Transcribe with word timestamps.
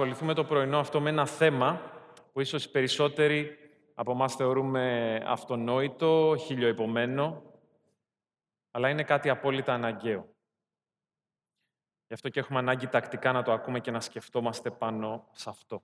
ασχοληθούμε 0.00 0.34
το 0.34 0.44
πρωινό 0.44 0.78
αυτό 0.78 1.00
με 1.00 1.10
ένα 1.10 1.26
θέμα 1.26 1.80
που 2.32 2.40
ίσως 2.40 2.64
οι 2.64 2.70
περισσότεροι 2.70 3.58
από 3.94 4.12
εμάς 4.12 4.34
θεωρούμε 4.34 5.14
αυτονόητο, 5.26 6.36
χιλιοϊπωμένο, 6.38 7.42
αλλά 8.70 8.88
είναι 8.88 9.04
κάτι 9.04 9.28
απόλυτα 9.28 9.74
αναγκαίο. 9.74 10.34
Γι' 12.06 12.14
αυτό 12.14 12.28
και 12.28 12.40
έχουμε 12.40 12.58
ανάγκη 12.58 12.86
τακτικά 12.86 13.32
να 13.32 13.42
το 13.42 13.52
ακούμε 13.52 13.80
και 13.80 13.90
να 13.90 14.00
σκεφτόμαστε 14.00 14.70
πάνω 14.70 15.28
σε 15.32 15.50
αυτό. 15.50 15.82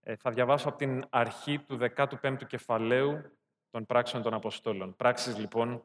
Ε, 0.00 0.16
θα 0.16 0.30
διαβάσω 0.30 0.68
από 0.68 0.78
την 0.78 1.04
αρχή 1.10 1.58
του 1.58 1.78
15ου 1.96 2.46
κεφαλαίου 2.46 3.38
των 3.70 3.86
πράξεων 3.86 4.22
των 4.22 4.34
Αποστόλων. 4.34 4.96
Πράξεις, 4.96 5.38
λοιπόν, 5.38 5.84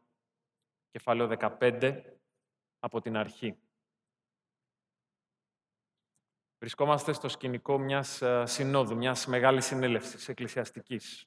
κεφάλαιο 0.91 1.27
15, 1.59 2.01
από 2.79 3.01
την 3.01 3.17
αρχή. 3.17 3.57
Βρισκόμαστε 6.65 7.13
στο 7.13 7.29
σκηνικό 7.29 7.77
μιας 7.77 8.21
ε, 8.21 8.43
συνόδου, 8.45 8.95
μιας 8.95 9.25
μεγάλης 9.25 9.65
συνέλευσης 9.65 10.29
εκκλησιαστικής 10.29 11.25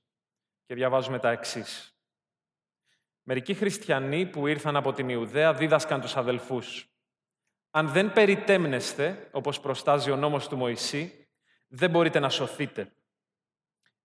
και 0.67 0.75
διαβάζουμε 0.75 1.19
τα 1.19 1.31
εξής. 1.31 1.95
Μερικοί 3.23 3.55
χριστιανοί 3.55 4.27
που 4.27 4.47
ήρθαν 4.47 4.77
από 4.77 4.93
την 4.93 5.09
Ιουδαία 5.09 5.55
δίδασκαν 5.55 6.01
τους 6.01 6.17
αδελφούς. 6.17 6.89
Αν 7.71 7.89
δεν 7.89 8.13
περιτέμνεστε, 8.13 9.29
όπως 9.33 9.61
προστάζει 9.61 10.11
ο 10.11 10.17
νόμος 10.17 10.49
του 10.49 10.57
Μωυσή, 10.57 11.29
δεν 11.69 11.91
μπορείτε 11.91 12.19
να 12.19 12.29
σωθείτε. 12.29 12.93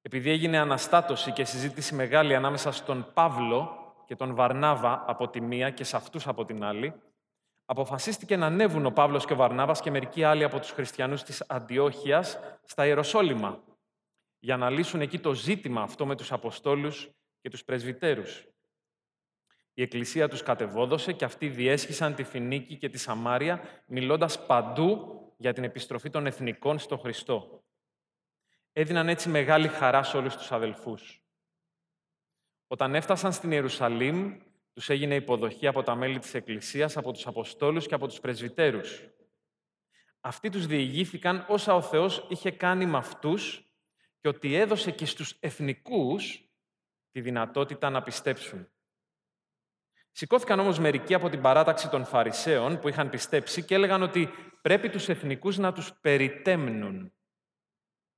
Επειδή 0.02 0.30
έγινε 0.30 0.58
αναστάτωση 0.58 1.32
και 1.32 1.44
συζήτηση 1.44 1.96
μεγάλη 1.96 2.36
ανάμεσα 2.36 2.72
στον 2.72 3.12
Παύλο 3.14 3.94
και 4.06 4.16
τον 4.16 4.36
Βαρνάβα 4.36 5.04
από 5.08 5.30
τη 5.30 5.42
μία 5.42 5.70
και 5.70 5.84
σε 5.84 5.96
αυτούς 5.96 6.28
από 6.28 6.46
την 6.46 6.64
άλλη, 6.64 6.94
αποφασίστηκε 7.66 8.38
να 8.38 8.46
ανέβουν 8.46 8.86
ο 8.86 8.92
Παύλος 8.92 9.26
και 9.26 9.34
ο 9.34 9.36
Βαρνάβας 9.36 9.82
και 9.82 9.92
μερικοί 9.92 10.24
άλλοι 10.24 10.44
από 10.44 10.60
τους 10.60 10.72
χριστιανούς 10.72 11.24
της 11.24 11.44
Αντιόχειας 11.48 12.40
στα 12.64 12.86
Ιεροσόλυμα, 12.86 13.64
για 14.40 14.58
να 14.58 14.70
λύσουν 14.70 15.02
εκεί 15.02 15.20
το 15.20 15.34
ζήτημα 15.34 15.82
αυτό 15.82 16.06
με 16.06 16.16
τους 16.16 16.32
Αποστόλους 16.32 17.10
και 17.42 17.50
τους 17.50 17.64
Πρεσβυτέρους. 17.64 18.48
Η 19.74 19.82
Εκκλησία 19.82 20.30
τους 20.30 20.44
κατεβόδωσε 20.44 21.12
και 21.12 21.26
αυτοί 21.26 21.48
διέσχισαν 21.48 22.16
τη 22.16 22.24
Φινίκη 22.24 22.78
και 22.78 22.90
τη 22.90 22.98
Σαμάρια, 22.98 23.62
μιλώντας 23.86 24.46
παντού 24.46 25.18
για 25.38 25.54
την 25.54 25.64
επιστροφή 25.64 26.10
των 26.10 26.26
εθνικών 26.26 26.80
στο 26.80 26.98
Χριστό. 26.98 27.64
Έδιναν 28.72 29.10
έτσι 29.10 29.30
μεγάλη 29.30 29.68
χαρά 29.68 30.04
σε 30.04 30.18
όλους 30.18 30.36
τους 30.36 30.52
αδελφούς. 30.52 31.24
Όταν 32.68 32.96
έφτασαν 32.96 33.34
στην 33.34 33.52
Ιερουσαλήμ, 33.52 34.40
τους 34.74 34.90
έγινε 34.90 35.16
υποδοχή 35.16 35.68
από 35.68 35.84
τα 35.84 35.96
μέλη 35.96 36.20
της 36.20 36.34
Εκκλησίας, 36.34 36.98
από 36.98 37.12
τους 37.12 37.28
Αποστόλους 37.28 37.88
και 37.88 37.94
από 37.94 38.08
τους 38.08 38.20
Πρεσβυτέρους. 38.20 39.08
Αυτοί 40.22 40.50
τους 40.50 40.66
διηγήθηκαν 40.66 41.46
όσα 41.50 41.76
ο 41.76 41.82
Θεός 41.82 42.26
είχε 42.30 42.52
κάνει 42.52 42.86
με 42.86 42.98
αυτούς 42.98 43.68
και 44.20 44.28
ότι 44.28 44.56
έδωσε 44.56 44.92
και 44.92 45.06
στους 45.06 45.38
εθνικούς 45.40 46.50
τη 47.12 47.22
δυνατότητα 47.22 47.90
να 47.90 48.04
πιστέψουν. 48.04 48.68
Σηκώθηκαν 50.12 50.60
όμως 50.60 50.80
μερικοί 50.80 51.14
από 51.14 51.30
την 51.30 51.42
παράταξη 51.42 51.90
των 51.90 52.06
Φαρισαίων 52.06 52.80
που 52.80 52.88
είχαν 52.88 53.10
πιστέψει 53.10 53.64
και 53.64 53.76
έλεγαν 53.76 54.02
ότι 54.02 54.30
πρέπει 54.62 54.90
τους 54.90 55.10
εθνικούς 55.10 55.58
να 55.58 55.74
τους 55.74 55.94
περιτέμνουν 56.02 57.14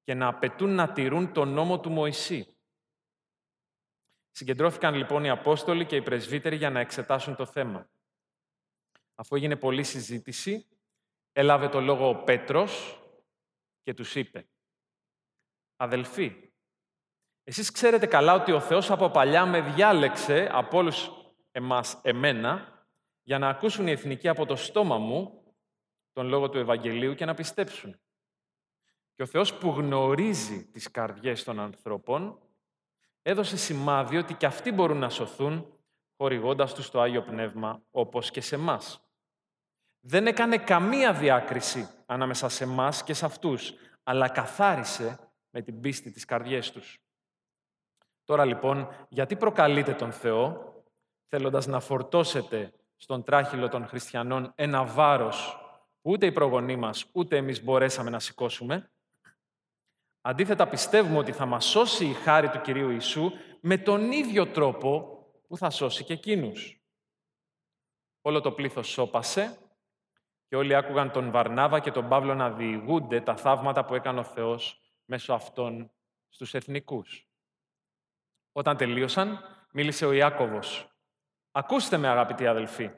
και 0.04 0.14
να 0.14 0.28
απαιτούν 0.28 0.76
να 0.76 0.92
τηρούν 0.92 1.34
τον 1.34 1.50
νόμο 1.50 1.80
του 1.80 1.90
Μωυσή. 1.90 2.55
Συγκεντρώθηκαν 4.38 4.94
λοιπόν 4.94 5.24
οι 5.24 5.30
Απόστολοι 5.30 5.86
και 5.86 5.96
οι 5.96 6.02
Πρεσβύτεροι 6.02 6.56
για 6.56 6.70
να 6.70 6.80
εξετάσουν 6.80 7.36
το 7.36 7.46
θέμα. 7.46 7.90
Αφού 9.16 9.36
έγινε 9.36 9.56
πολλή 9.56 9.84
συζήτηση, 9.84 10.66
έλαβε 11.32 11.68
το 11.68 11.82
λόγο 11.82 12.10
ο 12.10 12.16
Πέτρος 12.16 13.02
και 13.84 13.94
τους 13.94 14.16
είπε 14.16 14.48
«Αδελφοί, 15.76 16.52
εσείς 17.44 17.72
ξέρετε 17.72 18.06
καλά 18.06 18.34
ότι 18.34 18.52
ο 18.52 18.60
Θεός 18.60 18.92
από 18.92 19.10
παλιά 19.10 19.46
με 19.46 19.62
διάλεξε 19.62 20.50
από 20.52 20.78
όλους 20.78 21.12
εμάς, 21.52 22.00
εμένα, 22.02 22.84
για 23.24 23.40
να 23.40 23.50
ακούσουν 23.50 23.88
οι 23.88 23.92
εθνικοί 23.92 24.28
από 24.28 24.46
το 24.46 24.56
στόμα 24.56 24.98
μου 24.98 25.44
τον 26.14 26.28
λόγο 26.28 26.50
του 26.50 26.58
Ευαγγελίου 26.58 27.14
και 27.14 27.26
να 27.26 27.34
πιστέψουν. 27.34 28.00
Και 29.14 29.22
ο 29.22 29.26
Θεός 29.26 29.54
που 29.54 29.70
γνωρίζει 29.70 30.66
τις 30.66 30.92
καρδιές 30.92 31.44
των 31.44 31.60
ανθρώπων, 31.60 32.40
έδωσε 33.28 33.58
σημάδι 33.58 34.18
ότι 34.18 34.34
και 34.34 34.46
αυτοί 34.46 34.72
μπορούν 34.72 34.98
να 34.98 35.10
σωθούν, 35.10 35.74
χορηγώντας 36.18 36.74
τους 36.74 36.90
το 36.90 37.02
Άγιο 37.02 37.22
Πνεύμα, 37.22 37.82
όπως 37.92 38.32
και 38.32 38.42
σε 38.42 38.56
εμά. 38.56 38.82
Δεν 40.00 40.28
έκανε 40.28 40.58
καμία 40.58 41.14
διάκριση 41.14 41.90
ανάμεσα 42.06 42.50
σε 42.50 42.64
εμά 42.64 42.94
και 43.06 43.14
σε 43.14 43.26
αυτούς, 43.26 43.74
αλλά 44.04 44.30
καθάρισε 44.30 45.20
με 45.50 45.62
την 45.62 45.80
πίστη 45.80 46.12
της 46.12 46.26
καρδιές 46.26 46.72
τους. 46.72 47.00
Τώρα 48.24 48.46
λοιπόν, 48.46 48.88
γιατί 49.10 49.36
προκαλείτε 49.36 49.94
τον 49.94 50.12
Θεό, 50.12 50.74
θέλοντας 51.28 51.68
να 51.68 51.80
φορτώσετε 51.80 52.74
στον 52.96 53.24
τράχυλο 53.24 53.70
των 53.70 53.88
χριστιανών 53.88 54.52
ένα 54.56 54.86
βάρος 54.86 55.58
που 56.02 56.12
ούτε 56.12 56.26
οι 56.26 56.32
προγονείς 56.32 56.78
μας, 56.78 57.06
ούτε 57.12 57.38
εμείς 57.38 57.64
μπορέσαμε 57.64 58.10
να 58.10 58.20
σηκώσουμε, 58.20 58.90
Αντίθετα, 60.28 60.68
πιστεύουμε 60.68 61.18
ότι 61.18 61.32
θα 61.32 61.46
μας 61.46 61.66
σώσει 61.66 62.06
η 62.06 62.14
χάρη 62.14 62.50
του 62.50 62.62
Κυρίου 62.62 62.90
Ιησού 62.90 63.32
με 63.62 63.78
τον 63.78 64.12
ίδιο 64.12 64.48
τρόπο 64.48 65.20
που 65.48 65.58
θα 65.58 65.70
σώσει 65.70 66.04
και 66.04 66.14
εκείνους. 66.14 66.82
Όλο 68.22 68.42
το 68.42 68.52
πλήθος 68.52 68.88
σώπασε 68.88 69.58
και 70.48 70.56
όλοι 70.56 70.76
άκουγαν 70.76 71.12
τον 71.12 71.32
Βαρνάβα 71.32 71.80
και 71.80 71.92
τον 71.92 72.10
Παύλο 72.10 72.34
να 72.34 72.52
διηγούνται 72.52 73.22
τα 73.22 73.36
θαύματα 73.36 73.86
που 73.86 73.96
έκανε 73.96 74.20
ο 74.20 74.24
Θεός 74.24 74.82
μέσω 75.06 75.34
αυτών 75.34 75.92
στους 76.30 76.54
εθνικούς. 76.54 77.30
Όταν 78.52 78.78
τελείωσαν, 78.78 79.40
μίλησε 79.72 80.06
ο 80.06 80.12
Ιάκωβος. 80.12 80.90
«Ακούστε 81.52 81.98
με, 81.98 82.08
αγαπητοί 82.08 82.48
αδελφοί. 82.48 82.92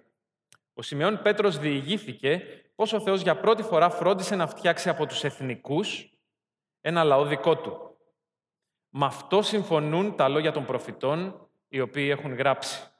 Ο 0.73 0.81
Σιμεών 0.81 1.21
Πέτρος 1.21 1.57
διηγήθηκε 1.57 2.43
πώς 2.75 2.93
ο 2.93 2.99
Θεός 2.99 3.21
για 3.21 3.39
πρώτη 3.39 3.63
φορά 3.63 3.89
φρόντισε 3.89 4.35
να 4.35 4.47
φτιάξει 4.47 4.89
από 4.89 5.05
τους 5.05 5.23
εθνικούς 5.23 6.11
ένα 6.81 7.03
λαό 7.03 7.25
δικό 7.25 7.57
του. 7.57 7.97
Με 8.89 9.05
αυτό 9.05 9.41
συμφωνούν 9.41 10.15
τα 10.15 10.27
λόγια 10.27 10.51
των 10.51 10.65
προφητών, 10.65 11.49
οι 11.67 11.79
οποίοι 11.79 12.07
έχουν 12.11 12.33
γράψει. 12.33 12.91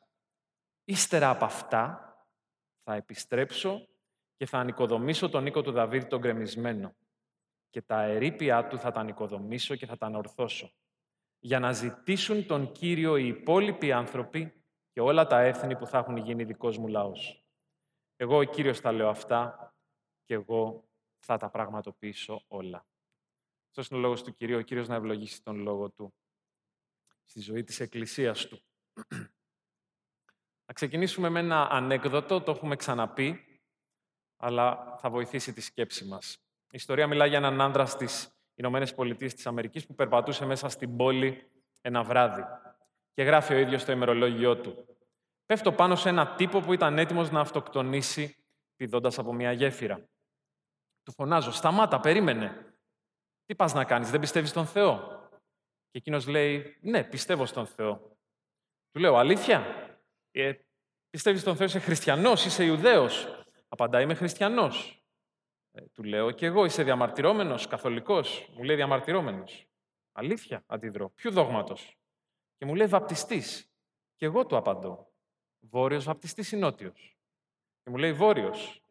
Ύστερα 0.84 1.30
από 1.30 1.46
αυτά 1.46 2.02
θα 2.84 2.94
επιστρέψω 2.94 3.88
και 4.36 4.46
θα 4.46 4.60
ανοικοδομήσω 4.60 5.30
τον 5.30 5.46
οίκο 5.46 5.62
του 5.62 5.72
Δαβίδ 5.72 6.04
τον 6.04 6.22
κρεμισμένο 6.22 6.96
και 7.70 7.82
τα 7.82 8.02
ερήπια 8.02 8.68
του 8.68 8.78
θα 8.78 8.92
τα 8.92 9.00
ανοικοδομήσω 9.00 9.76
και 9.76 9.86
θα 9.86 9.98
τα 9.98 10.06
ανορθώσω 10.06 10.72
για 11.40 11.60
να 11.60 11.72
ζητήσουν 11.72 12.46
τον 12.46 12.72
Κύριο 12.72 13.18
οι 13.18 13.28
υπόλοιποι 13.28 13.92
άνθρωποι 13.92 14.64
και 14.92 15.02
όλα 15.02 15.28
τα 15.28 15.40
έθνη 15.40 15.78
που 15.78 15.86
θα 15.86 15.98
έχουν 15.98 16.18
γίνει 16.18 16.44
δικός 16.44 16.78
μου 16.78 16.88
λαός. 16.88 17.46
Εγώ 18.16 18.38
ο 18.38 18.44
Κύριος 18.44 18.82
τα 18.82 18.92
λέω 18.92 19.10
αυτά 19.10 19.74
και 20.24 20.34
εγώ 20.34 20.84
θα 21.20 21.38
τα 21.38 21.50
πραγματοποιήσω 21.50 22.44
όλα. 22.48 22.86
Αυτός 23.80 23.92
είναι 23.92 24.00
ο 24.00 24.08
λόγος 24.08 24.24
του 24.24 24.34
Κυρίου, 24.34 24.58
ο 24.58 24.62
Κύριος 24.62 24.88
να 24.88 24.96
ευλογήσει 24.96 25.44
τον 25.44 25.58
λόγο 25.58 25.90
Του 25.90 26.14
στη 27.24 27.40
ζωή 27.40 27.64
της 27.64 27.80
Εκκλησίας 27.80 28.46
Του. 28.46 28.62
Να 30.66 30.74
ξεκινήσουμε 30.74 31.30
με 31.30 31.40
ένα 31.40 31.68
ανέκδοτο, 31.70 32.42
το 32.42 32.52
έχουμε 32.52 32.76
ξαναπεί, 32.76 33.62
αλλά 34.38 34.96
θα 35.00 35.10
βοηθήσει 35.10 35.54
τη 35.54 35.62
σκέψη 35.62 36.06
μας. 36.06 36.38
Η 36.64 36.70
ιστορία 36.72 37.08
μιλάει 37.08 37.30
για 37.30 37.38
έναν 37.38 37.62
άντρα 37.62 37.86
στις 37.86 38.30
Ηνωμένες 38.56 38.94
Πολιτείες 38.94 39.34
της 39.34 39.48
Αμερικής 39.48 39.86
που 39.86 39.96
περπατούσε 39.96 40.46
μέσα 40.46 40.70
στην 40.70 40.98
πόλη 40.98 41.52
ένα 41.82 42.04
βράδυ 42.04 42.44
και 43.14 43.24
γράφει 43.24 43.54
ο 43.54 43.58
ίδιος 43.58 43.86
το 43.86 43.92
ημερολόγιό 43.92 44.58
του. 44.58 44.98
Πέφτω 45.46 45.72
πάνω 45.72 45.96
σε 45.96 46.10
ένα 46.10 46.36
τύπο 46.36 46.60
που 46.62 46.74
ήταν 46.74 46.98
έτοιμος 46.98 47.32
να 47.32 47.40
αυτοκτονήσει 47.40 48.36
πηδώντας 48.76 49.20
από 49.20 49.34
μια 49.34 49.52
γέφυρα. 49.52 50.10
Του 51.04 51.12
φωνάζω, 51.12 51.52
σταμάτα, 51.52 52.00
περίμενε. 52.00 52.67
Τι 53.48 53.56
πας 53.56 53.74
να 53.74 53.86
κάνεις, 53.86 54.10
δεν 54.10 54.20
πιστεύεις 54.20 54.50
στον 54.50 54.66
Θεό; 54.66 55.22
Και 55.90 55.98
εκείνος 55.98 56.28
λέει, 56.28 56.78
ναι, 56.82 57.04
πιστεύω 57.04 57.46
στον 57.46 57.68
Θεό. 57.68 58.18
Του 58.92 59.00
λέω, 59.00 59.16
αλήθεια, 59.16 59.66
ε, 60.32 60.54
πιστεύεις 61.10 61.42
στον 61.42 61.56
Θεό, 61.56 61.66
είσαι 61.66 61.80
χριστιανός, 61.80 62.46
είσαι 62.46 62.66
Ιουδαίος; 62.66 63.28
Απαντάει, 63.68 64.04
είμαι 64.04 64.14
χριστιανός. 64.14 65.04
Ε, 65.72 65.82
του 65.82 66.04
λέω, 66.04 66.32
και 66.32 66.46
εγώ 66.46 66.66
είσαι 66.66 66.84
διαμαρτυρόμενος, 66.84 67.68
καθολικός; 67.68 68.50
Μου 68.56 68.64
λέει, 68.64 68.76
διαμαρτυρόμενος. 68.76 69.68
Αλήθεια, 70.12 70.64
αντιδρώ. 70.68 71.10
Ποιο 71.10 71.32
δόγματος; 71.32 71.98
Και 72.58 72.66
μου 72.66 72.76
λέει, 72.76 72.88
βαπτιστής. 72.88 73.72
Και 74.16 74.26
εγώ 74.26 74.46
του 74.46 74.58
απαντώ. 74.58 75.12
Βόρειος 75.60 76.04
βαπτιστής 76.04 76.52
ή 76.52 76.58
νότιος; 76.58 77.18
Και 77.84 77.90
μου 77.90 77.98
λέει, 77.98 78.14
βόρειος. 78.14 78.82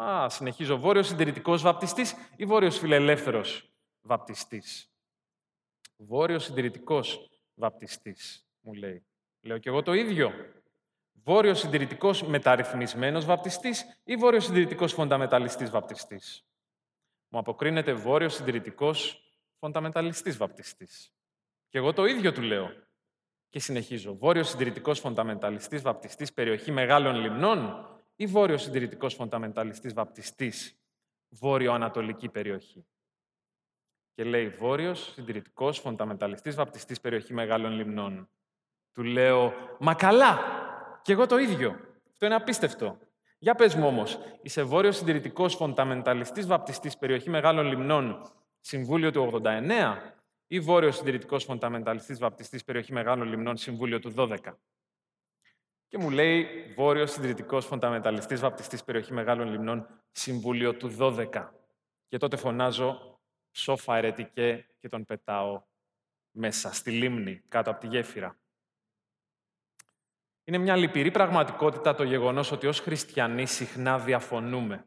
Α, 0.00 0.28
συνεχίζω. 0.28 0.78
Βόρειος 0.78 1.06
συντηρητικός 1.06 1.62
βαπτιστής 1.62 2.14
ή 2.36 2.44
βόρειος 2.44 2.78
φιλελεύθερος; 2.78 3.71
Βαπτιστής. 4.02 4.90
Βόρειος 5.96 6.44
συντηρητικός 6.44 7.30
βαπτιστής, 7.54 8.46
μου 8.60 8.72
λέει. 8.72 9.06
Λέω 9.40 9.58
και 9.58 9.68
εγώ 9.68 9.82
το 9.82 9.92
ίδιο. 9.92 10.32
Βόρειος 11.12 11.58
συντηρητικός 11.58 12.22
μεταρρυθμισμένος 12.22 13.24
βαπτιστής 13.24 14.00
ή 14.04 14.16
βόρειος 14.16 14.44
συντηρητικός 14.44 14.92
φονταμεταλιστής 14.92 15.70
βαπτιστής; 15.70 16.46
Μου 17.28 17.38
αποκρίνεται 17.38 17.92
βόρειος 17.92 18.34
συντηρητικός 18.34 19.22
φονταμεταλιστή 19.58 20.30
βαπτιστής. 20.30 21.12
Και 21.68 21.78
εγώ 21.78 21.92
το 21.92 22.04
ίδιο 22.04 22.32
του 22.32 22.42
λέω. 22.42 22.70
Και 23.48 23.58
συνεχίζω. 23.58 24.16
Βόρειος 24.16 24.48
συντηρητικός 24.48 25.00
φονταμεταλιστή 25.00 25.76
βαπτιστής 25.76 26.32
περιοχή 26.32 26.70
μεγάλων 26.70 27.14
λιμνών 27.14 27.86
ή 28.16 28.26
βόρειος 28.26 28.62
συντηρητικός 28.62 29.14
φονταμεταλιστή 29.14 29.88
βαπτιστής 29.88 30.76
βόρειο-ανατολική 31.28 32.28
περιοχή; 32.28 32.86
Και 34.14 34.24
λέει 34.24 34.48
βόρειος 34.48 35.12
συντηρητικός 35.12 35.78
φονταμεταλιστής 35.78 36.54
βαπτιστής 36.54 37.00
περιοχή 37.00 37.34
μεγάλων 37.34 37.72
λιμνών. 37.72 38.28
Του 38.92 39.02
λέω, 39.02 39.52
μα 39.78 39.94
καλά, 39.94 40.38
και 41.02 41.12
εγώ 41.12 41.26
το 41.26 41.38
ίδιο. 41.38 41.76
Αυτό 42.12 42.26
είναι 42.26 42.34
απίστευτο. 42.34 42.98
Για 43.38 43.54
πες 43.54 43.74
μου 43.74 43.86
όμως, 43.86 44.18
είσαι 44.42 44.62
βόρειος 44.62 44.96
συντηρητικός 44.96 45.54
φονταμενταλιστής 45.54 46.46
βαπτιστής 46.46 46.98
περιοχή 46.98 47.30
Μεγάλων 47.30 47.66
Λιμνών, 47.66 48.30
Συμβούλιο 48.60 49.10
του 49.10 49.20
89, 49.20 49.96
ή 50.46 50.60
βόρειος 50.60 50.96
συντηρητικός 50.96 51.44
φονταμενταλιστής 51.44 52.18
βαπτιστής 52.18 52.64
περιοχή 52.64 52.92
Μεγάλων 52.92 53.28
Λιμνών, 53.28 53.56
Συμβούλιο 53.56 53.98
του 53.98 54.14
12. 54.16 54.58
Και 55.88 55.98
μου 55.98 56.10
λέει 56.10 56.46
βόρειος 56.76 57.10
συντηρητικός 57.10 57.66
φονταμενταλιστής 57.66 58.40
βαπτιστής 58.40 58.84
περιοχή 58.84 59.12
Μεγάλων 59.12 59.48
Λιμνών, 59.48 59.86
Συμβούλιο 60.10 60.74
του 60.74 60.96
12. 60.98 61.52
Και 62.08 62.18
τότε 62.18 62.36
φωνάζω 62.36 63.11
σόφα 63.52 63.96
ερετικέ 63.96 64.66
και 64.78 64.88
τον 64.88 65.04
πετάω 65.04 65.62
μέσα 66.30 66.72
στη 66.72 66.90
λίμνη, 66.90 67.42
κάτω 67.48 67.70
από 67.70 67.80
τη 67.80 67.86
γέφυρα. 67.86 68.36
Είναι 70.44 70.58
μια 70.58 70.76
λυπηρή 70.76 71.10
πραγματικότητα 71.10 71.94
το 71.94 72.02
γεγονός 72.02 72.52
ότι 72.52 72.66
ως 72.66 72.80
χριστιανοί 72.80 73.46
συχνά 73.46 73.98
διαφωνούμε. 73.98 74.86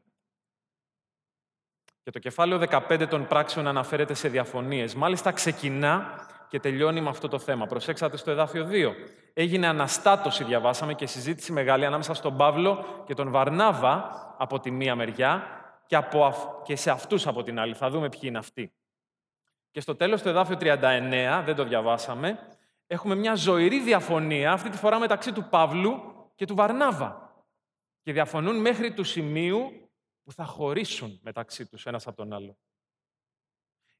Και 2.04 2.12
το 2.12 2.20
κεφάλαιο 2.20 2.60
15 2.70 3.08
των 3.10 3.28
πράξεων 3.28 3.68
αναφέρεται 3.68 4.14
σε 4.14 4.28
διαφωνίες. 4.28 4.96
Μάλιστα 4.96 5.32
ξεκινά 5.32 6.26
και 6.48 6.60
τελειώνει 6.60 7.02
με 7.02 7.10
αυτό 7.10 7.28
το 7.28 7.40
θέμα. 7.40 7.68
Προσέξατε 7.68 8.18
στο 8.18 8.32
εδάφιο 8.32 8.68
2. 8.72 8.94
Έγινε 9.34 9.68
αναστάτωση, 9.68 10.44
διαβάσαμε, 10.44 10.94
και 10.94 11.06
συζήτηση 11.06 11.52
μεγάλη 11.52 11.86
ανάμεσα 11.86 12.14
στον 12.14 12.38
Παύλο 12.38 13.04
και 13.06 13.14
τον 13.14 13.32
Βαρνάβα 13.32 14.10
από 14.38 14.60
τη 14.60 14.72
μία 14.72 14.96
μεριά 14.96 15.48
και, 15.88 15.96
από, 15.96 16.34
και 16.66 16.76
σε 16.76 16.92
αυτούς 16.92 17.28
από 17.28 17.44
την 17.44 17.60
άλλη. 17.60 17.74
Θα 17.74 17.90
δούμε 17.90 18.10
ποιοι 18.10 18.22
είναι 18.24 18.38
αυτοί. 18.38 18.74
Και 19.72 19.80
στο 19.80 19.96
τέλος 19.96 20.22
του 20.22 20.30
εδάφιο 20.30 20.58
39, 20.60 21.42
δεν 21.46 21.56
το 21.56 21.64
διαβάσαμε, 21.64 22.50
έχουμε 22.88 23.16
μια 23.16 23.36
ζωηρή 23.36 23.80
διαφωνία, 23.80 24.52
αυτή 24.52 24.70
τη 24.70 24.78
φορά 24.78 25.00
μεταξύ 25.00 25.34
του 25.34 25.50
Παύλου 25.50 26.00
και 26.36 26.46
του 26.46 26.56
Βαρνάβα. 26.56 27.44
Και 28.02 28.14
διαφωνούν 28.14 28.62
μέχρι 28.62 28.94
του 28.94 29.04
σημείου 29.04 29.90
που 30.24 30.32
θα 30.32 30.46
χωρίσουν 30.46 31.20
μεταξύ 31.24 31.66
τους 31.66 31.86
ένας 31.86 32.08
από 32.08 32.16
τον 32.16 32.34
άλλο. 32.34 32.58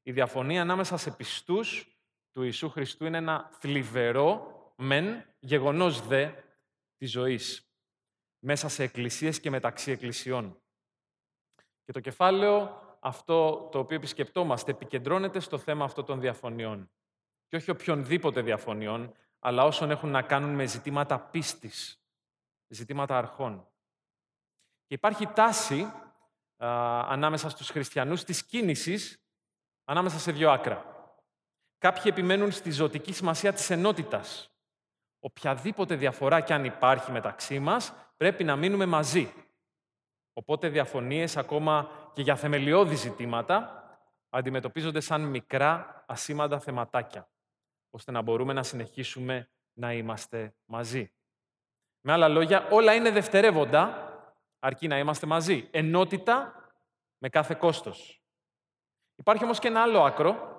Η 0.02 0.12
διαφωνία 0.12 0.60
ανάμεσα 0.60 0.96
σε 0.96 1.10
πιστούς 1.10 1.98
του 2.32 2.42
Ιησού 2.42 2.68
Χριστού 2.70 3.04
είναι 3.04 3.16
ένα 3.16 3.50
θλιβερό, 3.52 4.54
μεν, 4.76 5.24
γεγονός 5.38 6.06
δε 6.06 6.30
της 6.96 7.10
ζωής. 7.10 7.70
Μέσα 8.38 8.68
σε 8.68 8.82
εκκλησίες 8.82 9.40
και 9.40 9.50
μεταξύ 9.50 9.90
εκκλησιών. 9.90 10.60
Και 11.86 11.92
το 11.92 12.00
κεφάλαιο 12.00 12.80
αυτό 13.00 13.68
το 13.72 13.78
οποίο 13.78 13.96
επισκεπτόμαστε 13.96 14.70
επικεντρώνεται 14.70 15.40
στο 15.40 15.58
θέμα 15.58 15.84
αυτό 15.84 16.02
των 16.02 16.20
διαφωνιών 16.20 16.90
και 17.48 17.56
όχι 17.56 17.70
οποιονδήποτε 17.70 18.40
διαφωνιών, 18.40 19.14
αλλά 19.38 19.64
όσων 19.64 19.90
έχουν 19.90 20.10
να 20.10 20.22
κάνουν 20.22 20.54
με 20.54 20.66
ζητήματα 20.66 21.18
πίστης, 21.18 22.02
ζητήματα 22.68 23.18
αρχών. 23.18 23.68
Και 24.86 24.94
υπάρχει 24.94 25.26
τάση 25.26 25.92
ανάμεσα 26.56 27.48
στους 27.48 27.68
χριστιανούς 27.68 28.24
της 28.24 28.44
κίνησης 28.44 29.24
ανάμεσα 29.84 30.18
σε 30.18 30.32
δύο 30.32 30.50
άκρα. 30.50 30.94
Κάποιοι 31.78 32.02
επιμένουν 32.04 32.50
στη 32.52 32.70
ζωτική 32.70 33.12
σημασία 33.12 33.52
της 33.52 33.70
ενότητας. 33.70 34.50
Οποιαδήποτε 35.18 35.94
διαφορά 35.94 36.40
κι 36.40 36.52
αν 36.52 36.64
υπάρχει 36.64 37.12
μεταξύ 37.12 37.58
μας, 37.58 37.92
πρέπει 38.16 38.44
να 38.44 38.56
μείνουμε 38.56 38.86
μαζί. 38.86 39.32
Οπότε 40.38 40.68
διαφωνίες 40.68 41.36
ακόμα 41.36 41.90
και 42.14 42.22
για 42.22 42.36
θεμελιώδη 42.36 42.94
ζητήματα 42.94 43.82
αντιμετωπίζονται 44.28 45.00
σαν 45.00 45.20
μικρά 45.20 46.04
ασήμαντα 46.08 46.60
θεματάκια 46.60 47.28
ώστε 47.90 48.10
να 48.10 48.22
μπορούμε 48.22 48.52
να 48.52 48.62
συνεχίσουμε 48.62 49.50
να 49.72 49.92
είμαστε 49.92 50.54
μαζί. 50.64 51.12
Με 52.00 52.12
άλλα 52.12 52.28
λόγια, 52.28 52.68
όλα 52.70 52.94
είναι 52.94 53.10
δευτερεύοντα, 53.10 54.10
αρκεί 54.58 54.88
να 54.88 54.98
είμαστε 54.98 55.26
μαζί. 55.26 55.68
Ενότητα 55.70 56.54
με 57.18 57.28
κάθε 57.28 57.54
κόστος. 57.54 58.22
Υπάρχει 59.16 59.44
όμως 59.44 59.58
και 59.58 59.68
ένα 59.68 59.82
άλλο 59.82 60.04
άκρο, 60.04 60.54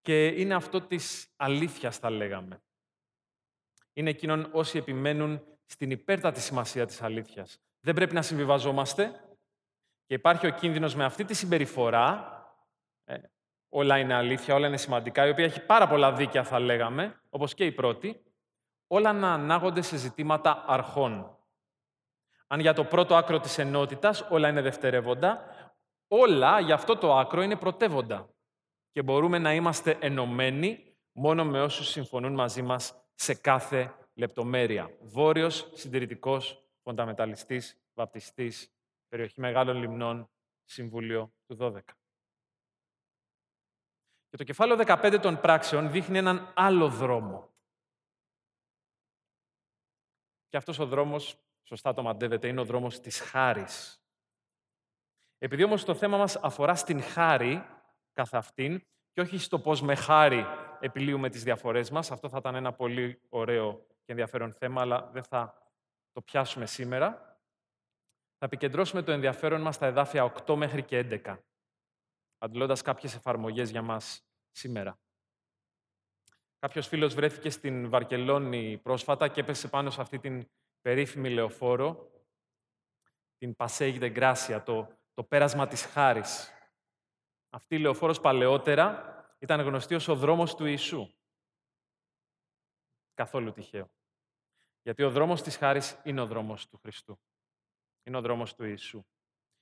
και 0.00 0.26
είναι 0.26 0.54
αυτό 0.54 0.80
της 0.80 1.32
αλήθειας, 1.36 1.98
θα 1.98 2.10
λέγαμε. 2.10 2.62
Είναι 3.92 4.10
εκείνον 4.10 4.48
όσοι 4.52 4.78
επιμένουν 4.78 5.58
στην 5.64 5.90
υπέρτατη 5.90 6.40
σημασία 6.40 6.86
της 6.86 7.02
αλήθειας. 7.02 7.62
Δεν 7.84 7.94
πρέπει 7.94 8.14
να 8.14 8.22
συμβιβαζόμαστε 8.22 9.20
και 10.06 10.14
υπάρχει 10.14 10.46
ο 10.46 10.50
κίνδυνος 10.50 10.94
με 10.94 11.04
αυτή 11.04 11.24
τη 11.24 11.34
συμπεριφορά 11.34 12.32
ε, 13.04 13.16
όλα 13.68 13.98
είναι 13.98 14.14
αλήθεια, 14.14 14.54
όλα 14.54 14.66
είναι 14.66 14.76
σημαντικά, 14.76 15.26
η 15.26 15.30
οποία 15.30 15.44
έχει 15.44 15.64
πάρα 15.66 15.88
πολλά 15.88 16.12
δίκαια, 16.12 16.44
θα 16.44 16.58
λέγαμε, 16.58 17.20
όπως 17.30 17.54
και 17.54 17.64
η 17.64 17.72
πρώτη, 17.72 18.22
όλα 18.86 19.12
να 19.12 19.32
ανάγονται 19.32 19.82
σε 19.82 19.96
ζητήματα 19.96 20.64
αρχών. 20.66 21.38
Αν 22.46 22.60
για 22.60 22.72
το 22.72 22.84
πρώτο 22.84 23.16
άκρο 23.16 23.40
της 23.40 23.58
ενότητας 23.58 24.26
όλα 24.30 24.48
είναι 24.48 24.60
δευτερεύοντα, 24.60 25.44
όλα 26.08 26.60
για 26.60 26.74
αυτό 26.74 26.96
το 26.96 27.16
άκρο 27.16 27.42
είναι 27.42 27.56
πρωτεύοντα. 27.56 28.28
Και 28.92 29.02
μπορούμε 29.02 29.38
να 29.38 29.54
είμαστε 29.54 29.96
ενωμένοι 30.00 30.96
μόνο 31.12 31.44
με 31.44 31.62
όσους 31.62 31.88
συμφωνούν 31.88 32.34
μαζί 32.34 32.62
μας 32.62 32.94
σε 33.14 33.34
κάθε 33.34 33.94
λεπτομέρεια. 34.14 34.90
Βόρειος, 35.00 35.70
συντηρητικός, 35.72 36.63
φονταμεταλιστής, 36.84 37.78
βαπτιστής, 37.94 38.72
περιοχή 39.08 39.40
μεγάλων 39.40 39.76
λιμνών, 39.76 40.28
Συμβούλιο 40.64 41.32
του 41.46 41.56
12. 41.60 41.80
Και 44.28 44.36
το 44.36 44.44
κεφάλαιο 44.44 44.76
15 44.76 45.18
των 45.22 45.40
πράξεων 45.40 45.90
δείχνει 45.90 46.18
έναν 46.18 46.52
άλλο 46.54 46.88
δρόμο. 46.88 47.52
Και 50.48 50.56
αυτός 50.56 50.78
ο 50.78 50.86
δρόμος, 50.86 51.38
σωστά 51.62 51.94
το 51.94 52.02
μαντεύετε, 52.02 52.48
είναι 52.48 52.60
ο 52.60 52.64
δρόμος 52.64 53.00
της 53.00 53.20
χάρης. 53.20 54.02
Επειδή 55.38 55.64
όμως 55.64 55.84
το 55.84 55.94
θέμα 55.94 56.16
μας 56.16 56.36
αφορά 56.36 56.74
στην 56.74 57.02
χάρη 57.02 57.64
καθ' 58.12 58.34
αυτήν 58.34 58.86
και 59.12 59.20
όχι 59.20 59.38
στο 59.38 59.58
πώς 59.58 59.82
με 59.82 59.94
χάρη 59.94 60.44
επιλύουμε 60.80 61.28
τις 61.28 61.42
διαφορές 61.42 61.90
μας, 61.90 62.10
αυτό 62.10 62.28
θα 62.28 62.36
ήταν 62.38 62.54
ένα 62.54 62.72
πολύ 62.72 63.20
ωραίο 63.28 63.86
και 64.04 64.12
ενδιαφέρον 64.12 64.52
θέμα, 64.52 64.80
αλλά 64.80 65.10
δεν 65.12 65.22
θα 65.22 65.63
το 66.14 66.22
πιάσουμε 66.22 66.66
σήμερα. 66.66 67.38
Θα 68.38 68.46
επικεντρώσουμε 68.46 69.02
το 69.02 69.12
ενδιαφέρον 69.12 69.60
μας 69.60 69.74
στα 69.74 69.86
εδάφια 69.86 70.32
8 70.46 70.54
μέχρι 70.56 70.82
και 70.82 70.98
11 71.24 71.38
αντλώντας 72.38 72.82
κάποιες 72.82 73.14
εφαρμογές 73.14 73.70
για 73.70 73.82
μας 73.82 74.26
σήμερα. 74.50 74.98
Κάποιος 76.58 76.86
φίλος 76.86 77.14
βρέθηκε 77.14 77.50
στην 77.50 77.88
Βαρκελόνη 77.88 78.78
πρόσφατα 78.78 79.28
και 79.28 79.40
έπεσε 79.40 79.68
πάνω 79.68 79.90
σε 79.90 80.00
αυτή 80.00 80.18
την 80.18 80.50
περίφημη 80.80 81.30
λεωφόρο, 81.30 82.10
την 83.36 83.54
Passeig 83.56 83.98
de 84.00 84.16
Gracia, 84.16 84.62
το, 84.64 84.98
το 85.14 85.24
πέρασμα 85.24 85.66
της 85.66 85.84
χάρης. 85.84 86.50
Αυτή 87.50 87.74
η 87.74 87.78
λεωφόρος 87.78 88.20
παλαιότερα 88.20 89.12
ήταν 89.38 89.60
γνωστή 89.60 89.94
ως 89.94 90.08
ο 90.08 90.14
δρόμος 90.14 90.54
του 90.54 90.66
Ιησού. 90.66 91.14
Καθόλου 93.14 93.52
τυχαίο. 93.52 93.90
Γιατί 94.84 95.02
ο 95.02 95.10
δρόμος 95.10 95.42
της 95.42 95.56
χάρης 95.56 96.00
είναι 96.04 96.20
ο 96.20 96.26
δρόμος 96.26 96.68
του 96.68 96.78
Χριστού. 96.78 97.18
Είναι 98.02 98.16
ο 98.16 98.20
δρόμος 98.20 98.54
του 98.54 98.64
Ιησού. 98.64 99.04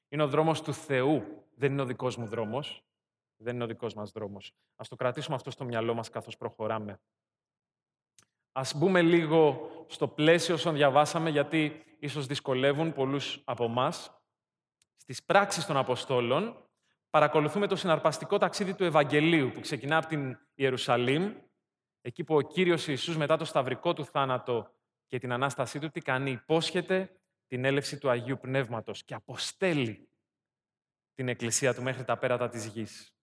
Είναι 0.08 0.22
ο 0.22 0.28
δρόμος 0.28 0.62
του 0.62 0.74
Θεού. 0.74 1.46
Δεν 1.54 1.72
είναι 1.72 1.82
ο 1.82 1.84
δικός 1.84 2.16
μου 2.16 2.26
δρόμος. 2.26 2.84
Δεν 3.36 3.54
είναι 3.54 3.64
ο 3.64 3.66
δικός 3.66 3.94
μας 3.94 4.10
δρόμος. 4.10 4.54
Ας 4.76 4.88
το 4.88 4.96
κρατήσουμε 4.96 5.34
αυτό 5.34 5.50
στο 5.50 5.64
μυαλό 5.64 5.94
μας 5.94 6.10
καθώς 6.10 6.36
προχωράμε. 6.36 7.00
Ας 8.52 8.74
μπούμε 8.74 9.02
λίγο 9.02 9.70
στο 9.88 10.08
πλαίσιο 10.08 10.54
όσων 10.54 10.74
διαβάσαμε, 10.74 11.30
γιατί 11.30 11.84
ίσως 11.98 12.26
δυσκολεύουν 12.26 12.92
πολλούς 12.92 13.42
από 13.44 13.64
εμάς. 13.64 14.22
Στις 14.96 15.24
πράξεις 15.24 15.66
των 15.66 15.76
Αποστόλων 15.76 16.68
παρακολουθούμε 17.10 17.66
το 17.66 17.76
συναρπαστικό 17.76 18.38
ταξίδι 18.38 18.74
του 18.74 18.84
Ευαγγελίου 18.84 19.50
που 19.50 19.60
ξεκινά 19.60 19.96
από 19.96 20.06
την 20.06 20.38
Ιερουσαλήμ, 20.54 21.34
εκεί 22.00 22.24
που 22.24 22.34
ο 22.34 22.40
Κύριος 22.40 22.88
Ιησούς 22.88 23.16
μετά 23.16 23.36
το 23.36 23.44
σταυρικό 23.44 23.92
του 23.92 24.04
θάνατο 24.04 24.74
και 25.12 25.18
την 25.18 25.32
Ανάστασή 25.32 25.78
του 25.78 25.90
τι 25.90 26.00
κάνει, 26.00 26.30
υπόσχεται 26.30 27.20
την 27.46 27.64
έλευση 27.64 27.98
του 27.98 28.10
Αγίου 28.10 28.38
Πνεύματος 28.38 29.04
και 29.04 29.14
αποστέλει 29.14 30.08
την 31.14 31.28
Εκκλησία 31.28 31.74
του 31.74 31.82
μέχρι 31.82 32.04
τα 32.04 32.18
πέρατα 32.18 32.48
της 32.48 32.66
γης. 32.66 33.14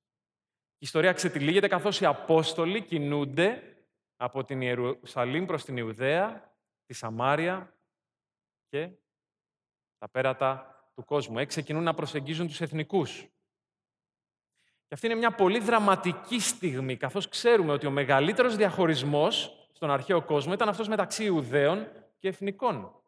Η 0.74 0.78
ιστορία 0.78 1.14
ξετυλίγεται 1.14 1.68
καθώς 1.68 2.02
οι 2.02 2.06
Απόστολοι 2.06 2.82
κινούνται 2.82 3.78
από 4.16 4.44
την 4.44 4.62
Ιερουσαλήμ 4.62 5.46
προς 5.46 5.66
την 5.66 5.78
Ιουδαία, 5.78 6.56
τη 6.86 6.94
Σαμάρια 6.94 7.78
και 8.68 8.90
τα 9.98 10.10
πέρατα 10.10 10.82
του 10.96 11.06
κόσμου. 11.06 11.38
Έξι 11.40 11.48
ξεκινούν 11.48 11.84
να 11.84 11.94
προσεγγίζουν 11.94 12.48
τους 12.48 12.62
εθνικούς. 12.62 13.28
Και 14.88 14.94
αυτή 14.94 15.06
είναι 15.06 15.16
μια 15.16 15.32
πολύ 15.32 15.60
δραματική 15.60 16.40
στιγμή, 16.40 16.98
καθώς 16.98 17.30
ξέρουμε 17.30 17.72
ότι 17.72 17.86
ο 17.86 17.92
μεγαλύτερος 17.92 18.56
διαχωρισμός 18.56 19.59
στον 19.80 19.92
αρχαίο 19.92 20.22
κόσμο 20.24 20.54
ήταν 20.54 20.70
αυτός 20.70 20.88
μεταξύ 20.88 21.24
Ιουδαίων 21.24 21.88
και 22.18 22.28
εθνικών. 22.28 23.02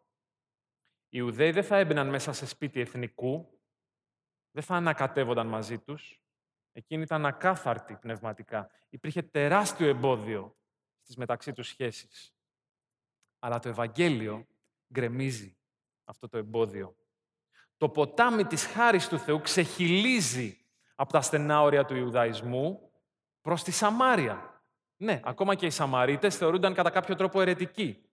Οι 1.09 1.17
Ιουδαίοι 1.17 1.51
δεν 1.51 1.63
θα 1.63 1.77
έμπαιναν 1.77 2.09
μέσα 2.09 2.33
σε 2.33 2.45
σπίτι 2.45 2.79
εθνικού, 2.79 3.59
δεν 4.51 4.63
θα 4.63 4.75
ανακατεύονταν 4.75 5.47
μαζί 5.47 5.79
τους. 5.79 6.21
Εκείνοι 6.71 7.01
ήταν 7.01 7.25
ακάθαρτοι 7.25 7.95
πνευματικά. 7.95 8.69
Υπήρχε 8.89 9.21
τεράστιο 9.21 9.87
εμπόδιο 9.87 10.57
στις 11.01 11.17
μεταξύ 11.17 11.53
τους 11.53 11.67
σχέσεις. 11.67 12.35
Αλλά 13.39 13.59
το 13.59 13.69
Ευαγγέλιο 13.69 14.47
γκρεμίζει 14.93 15.57
αυτό 16.03 16.27
το 16.27 16.37
εμπόδιο. 16.37 16.95
Το 17.77 17.89
ποτάμι 17.89 18.45
της 18.45 18.65
χάρης 18.65 19.07
του 19.07 19.19
Θεού 19.19 19.41
ξεχυλίζει 19.41 20.65
από 20.95 21.11
τα 21.11 21.21
στενά 21.21 21.61
όρια 21.61 21.85
του 21.85 21.95
Ιουδαϊσμού 21.95 22.91
προς 23.41 23.63
τη 23.63 23.71
Σαμάρια. 23.71 24.50
Ναι, 25.01 25.19
ακόμα 25.23 25.55
και 25.55 25.65
οι 25.65 25.69
Σαμαρίτες 25.69 26.37
θεωρούνταν 26.37 26.73
κατά 26.73 26.89
κάποιο 26.89 27.15
τρόπο 27.15 27.41
ερετικοί. 27.41 28.09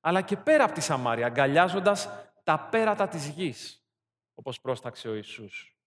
Αλλά 0.00 0.22
και 0.22 0.36
πέρα 0.36 0.64
από 0.64 0.72
τη 0.72 0.80
Σαμάρια, 0.80 1.26
αγκαλιάζοντας 1.26 2.08
τα 2.42 2.68
πέρατα 2.70 3.08
της 3.08 3.28
γης, 3.28 3.86
όπως 4.34 4.60
πρόσταξε 4.60 5.08
ο 5.08 5.14
Ιησούς. 5.14 5.78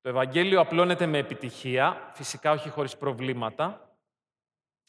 Το 0.00 0.08
Ευαγγέλιο 0.08 0.60
απλώνεται 0.60 1.06
με 1.06 1.18
επιτυχία, 1.18 2.10
φυσικά 2.14 2.50
όχι 2.50 2.68
χωρίς 2.68 2.96
προβλήματα, 2.96 3.96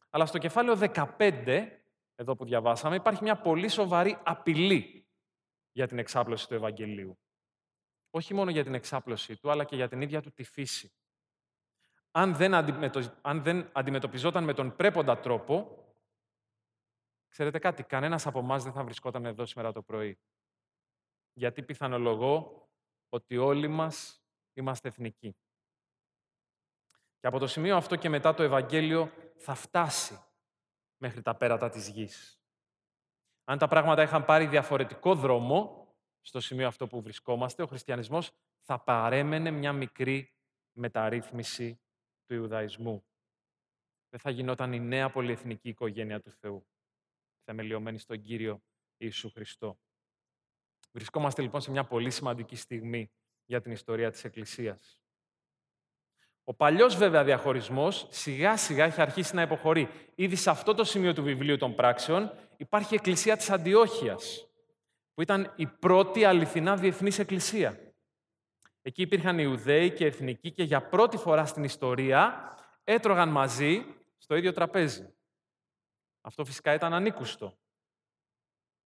αλλά 0.09 0.25
στο 0.25 0.37
κεφάλαιο 0.37 0.75
15, 0.75 1.67
εδώ 2.15 2.35
που 2.35 2.45
διαβάσαμε, 2.45 2.95
υπάρχει 2.95 3.23
μια 3.23 3.41
πολύ 3.41 3.67
σοβαρή 3.67 4.17
απειλή 4.23 5.07
για 5.71 5.87
την 5.87 5.99
εξάπλωση 5.99 6.47
του 6.47 6.53
Ευαγγελίου. 6.53 7.19
Όχι 8.09 8.33
μόνο 8.33 8.49
για 8.51 8.63
την 8.63 8.73
εξάπλωσή 8.73 9.37
του, 9.37 9.51
αλλά 9.51 9.63
και 9.63 9.75
για 9.75 9.87
την 9.87 10.01
ίδια 10.01 10.21
του 10.21 10.31
τη 10.31 10.43
φύση. 10.43 10.91
Αν 12.11 12.35
δεν, 12.35 12.53
αν 13.21 13.43
δεν 13.43 13.69
αντιμετωπιζόταν 13.71 14.43
με 14.43 14.53
τον 14.53 14.75
πρέποντα 14.75 15.19
τρόπο, 15.19 15.85
ξέρετε 17.27 17.59
κάτι, 17.59 17.83
κανένας 17.83 18.25
από 18.25 18.39
εμάς 18.39 18.63
δεν 18.63 18.73
θα 18.73 18.83
βρισκόταν 18.83 19.25
εδώ 19.25 19.45
σήμερα 19.45 19.71
το 19.71 19.81
πρωί. 19.81 20.19
Γιατί 21.33 21.63
πιθανολογώ 21.63 22.69
ότι 23.09 23.37
όλοι 23.37 23.67
μας 23.67 24.23
είμαστε 24.53 24.87
εθνικοί. 24.87 25.35
Και 27.19 27.27
από 27.27 27.39
το 27.39 27.47
σημείο 27.47 27.75
αυτό 27.75 27.95
και 27.95 28.09
μετά 28.09 28.33
το 28.33 28.43
Ευαγγέλιο 28.43 29.11
θα 29.37 29.55
φτάσει 29.55 30.23
μέχρι 30.97 31.21
τα 31.21 31.35
πέρατα 31.35 31.69
της 31.69 31.89
γης. 31.89 32.41
Αν 33.43 33.57
τα 33.57 33.67
πράγματα 33.67 34.01
είχαν 34.01 34.25
πάρει 34.25 34.45
διαφορετικό 34.45 35.15
δρόμο, 35.15 35.87
στο 36.21 36.39
σημείο 36.39 36.67
αυτό 36.67 36.87
που 36.87 37.01
βρισκόμαστε, 37.01 37.63
ο 37.63 37.67
χριστιανισμός 37.67 38.31
θα 38.61 38.79
παρέμενε 38.79 39.51
μια 39.51 39.73
μικρή 39.73 40.33
μεταρρύθμιση 40.71 41.81
του 42.31 42.37
Ιουδαϊσμού. 42.37 43.05
Δεν 44.09 44.19
θα 44.19 44.29
γινόταν 44.29 44.73
η 44.73 44.79
νέα 44.79 45.09
πολυεθνική 45.09 45.69
οικογένεια 45.69 46.21
του 46.21 46.31
Θεού, 46.31 46.67
θεμελιωμένη 47.43 47.97
στον 47.97 48.21
Κύριο 48.21 48.63
Ιησού 48.97 49.29
Χριστό. 49.29 49.79
Βρισκόμαστε 50.91 51.41
λοιπόν 51.41 51.61
σε 51.61 51.71
μια 51.71 51.83
πολύ 51.83 52.11
σημαντική 52.11 52.55
στιγμή 52.55 53.11
για 53.45 53.61
την 53.61 53.71
ιστορία 53.71 54.11
της 54.11 54.23
Εκκλησίας. 54.23 55.01
Ο 56.43 56.53
παλιός 56.53 56.95
βέβαια 56.95 57.23
διαχωρισμός 57.23 58.07
σιγά 58.09 58.57
σιγά 58.57 58.85
έχει 58.85 59.01
αρχίσει 59.01 59.35
να 59.35 59.41
υποχωρεί. 59.41 59.89
Ήδη 60.15 60.35
σε 60.35 60.49
αυτό 60.49 60.73
το 60.73 60.83
σημείο 60.83 61.13
του 61.13 61.23
βιβλίου 61.23 61.57
των 61.57 61.75
πράξεων 61.75 62.33
υπάρχει 62.57 62.93
η 62.93 62.95
Εκκλησία 62.95 63.37
της 63.37 63.49
Αντιόχειας, 63.49 64.47
που 65.13 65.21
ήταν 65.21 65.53
η 65.55 65.67
πρώτη 65.67 66.23
αληθινά 66.25 66.75
διεθνής 66.75 67.19
εκκλησία. 67.19 67.90
Εκεί 68.81 69.01
υπήρχαν 69.01 69.39
Ιουδαίοι 69.39 69.91
και 69.91 70.05
εθνικοί 70.05 70.51
και 70.51 70.63
για 70.63 70.87
πρώτη 70.87 71.17
φορά 71.17 71.45
στην 71.45 71.63
ιστορία 71.63 72.55
έτρωγαν 72.83 73.29
μαζί 73.29 73.85
στο 74.17 74.35
ίδιο 74.35 74.53
τραπέζι. 74.53 75.13
Αυτό 76.21 76.45
φυσικά 76.45 76.73
ήταν 76.73 76.93
ανήκουστο. 76.93 77.57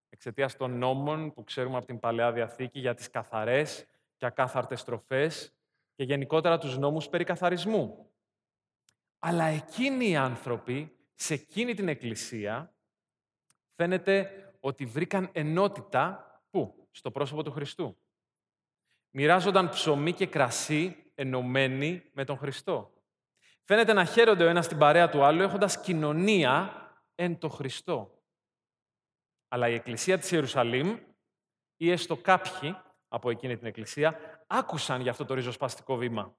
Εξαιτίας 0.09 0.55
των 0.55 0.77
νόμων 0.77 1.33
που 1.33 1.43
ξέρουμε 1.43 1.77
από 1.77 1.85
την 1.85 1.99
Παλαιά 1.99 2.31
Διαθήκη 2.31 2.79
για 2.79 2.93
τις 2.93 3.09
καθαρές 3.09 3.85
και 4.17 4.25
ακάθαρτες 4.25 4.83
τροφές 4.83 5.53
και 5.95 6.03
γενικότερα 6.03 6.57
τους 6.57 6.77
νόμους 6.77 7.09
περί 7.09 7.23
καθαρισμού. 7.23 8.09
Αλλά 9.19 9.43
εκείνοι 9.43 10.09
οι 10.09 10.15
άνθρωποι, 10.15 10.97
σε 11.15 11.33
εκείνη 11.33 11.73
την 11.73 11.87
εκκλησία, 11.87 12.75
φαίνεται 13.75 14.31
ότι 14.59 14.85
βρήκαν 14.85 15.29
ενότητα, 15.31 16.41
πού, 16.49 16.87
στο 16.91 17.11
πρόσωπο 17.11 17.43
του 17.43 17.51
Χριστού. 17.51 17.97
Μοιράζονταν 19.17 19.69
ψωμί 19.69 20.13
και 20.13 20.25
κρασί 20.25 21.12
ενωμένοι 21.15 22.03
με 22.13 22.24
τον 22.25 22.38
Χριστό. 22.38 22.93
Φαίνεται 23.63 23.93
να 23.93 24.05
χαίρονται 24.05 24.43
ο 24.43 24.48
ένας 24.48 24.67
την 24.67 24.77
παρέα 24.77 25.10
του 25.10 25.24
άλλου, 25.24 25.41
έχοντας 25.41 25.81
κοινωνία 25.81 26.72
εν 27.15 27.38
το 27.38 27.50
Χριστό. 27.50 28.24
Αλλά 29.48 29.69
η 29.69 29.74
Εκκλησία 29.74 30.17
της 30.17 30.31
Ιερουσαλήμ, 30.31 30.98
ή 31.77 31.91
έστω 31.91 32.15
κάποιοι 32.15 32.75
από 33.07 33.29
εκείνη 33.29 33.57
την 33.57 33.67
Εκκλησία, 33.67 34.19
άκουσαν 34.48 35.01
για 35.01 35.12
αυτό 35.12 35.25
το 35.25 35.34
ριζοσπαστικό 35.34 35.95
βήμα. 35.95 36.36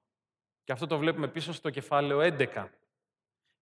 Και 0.63 0.71
αυτό 0.71 0.87
το 0.87 0.97
βλέπουμε 0.97 1.27
πίσω 1.27 1.53
στο 1.53 1.69
κεφάλαιο 1.69 2.19
11. 2.19 2.69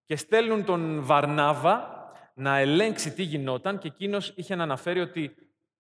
Και 0.04 0.16
στέλνουν 0.16 0.66
τον 0.66 1.02
Βαρνάβα 1.04 2.04
να 2.34 2.58
ελέγξει 2.58 3.14
τι 3.14 3.24
γινόταν 3.24 3.78
και 3.78 3.88
εκείνος 3.88 4.34
είχε 4.36 4.56
να 4.56 4.64
αναφέρει 4.64 5.00
ότι 5.00 5.36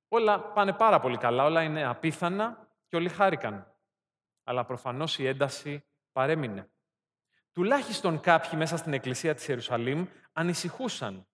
όλα 0.07 0.39
πάνε 0.39 0.73
πάρα 0.73 0.99
πολύ 0.99 1.17
καλά, 1.17 1.43
όλα 1.43 1.63
είναι 1.63 1.85
απίθανα 1.85 2.64
και 2.87 2.95
όλοι 2.95 3.09
χάρηκαν. 3.09 3.75
Αλλά 4.43 4.65
προφανώς 4.65 5.19
η 5.19 5.27
ένταση 5.27 5.85
παρέμεινε. 6.11 6.69
Τουλάχιστον 7.51 8.19
κάποιοι 8.19 8.51
μέσα 8.55 8.77
στην 8.77 8.93
εκκλησία 8.93 9.35
της 9.35 9.47
Ιερουσαλήμ 9.47 10.05
ανησυχούσαν. 10.33 11.27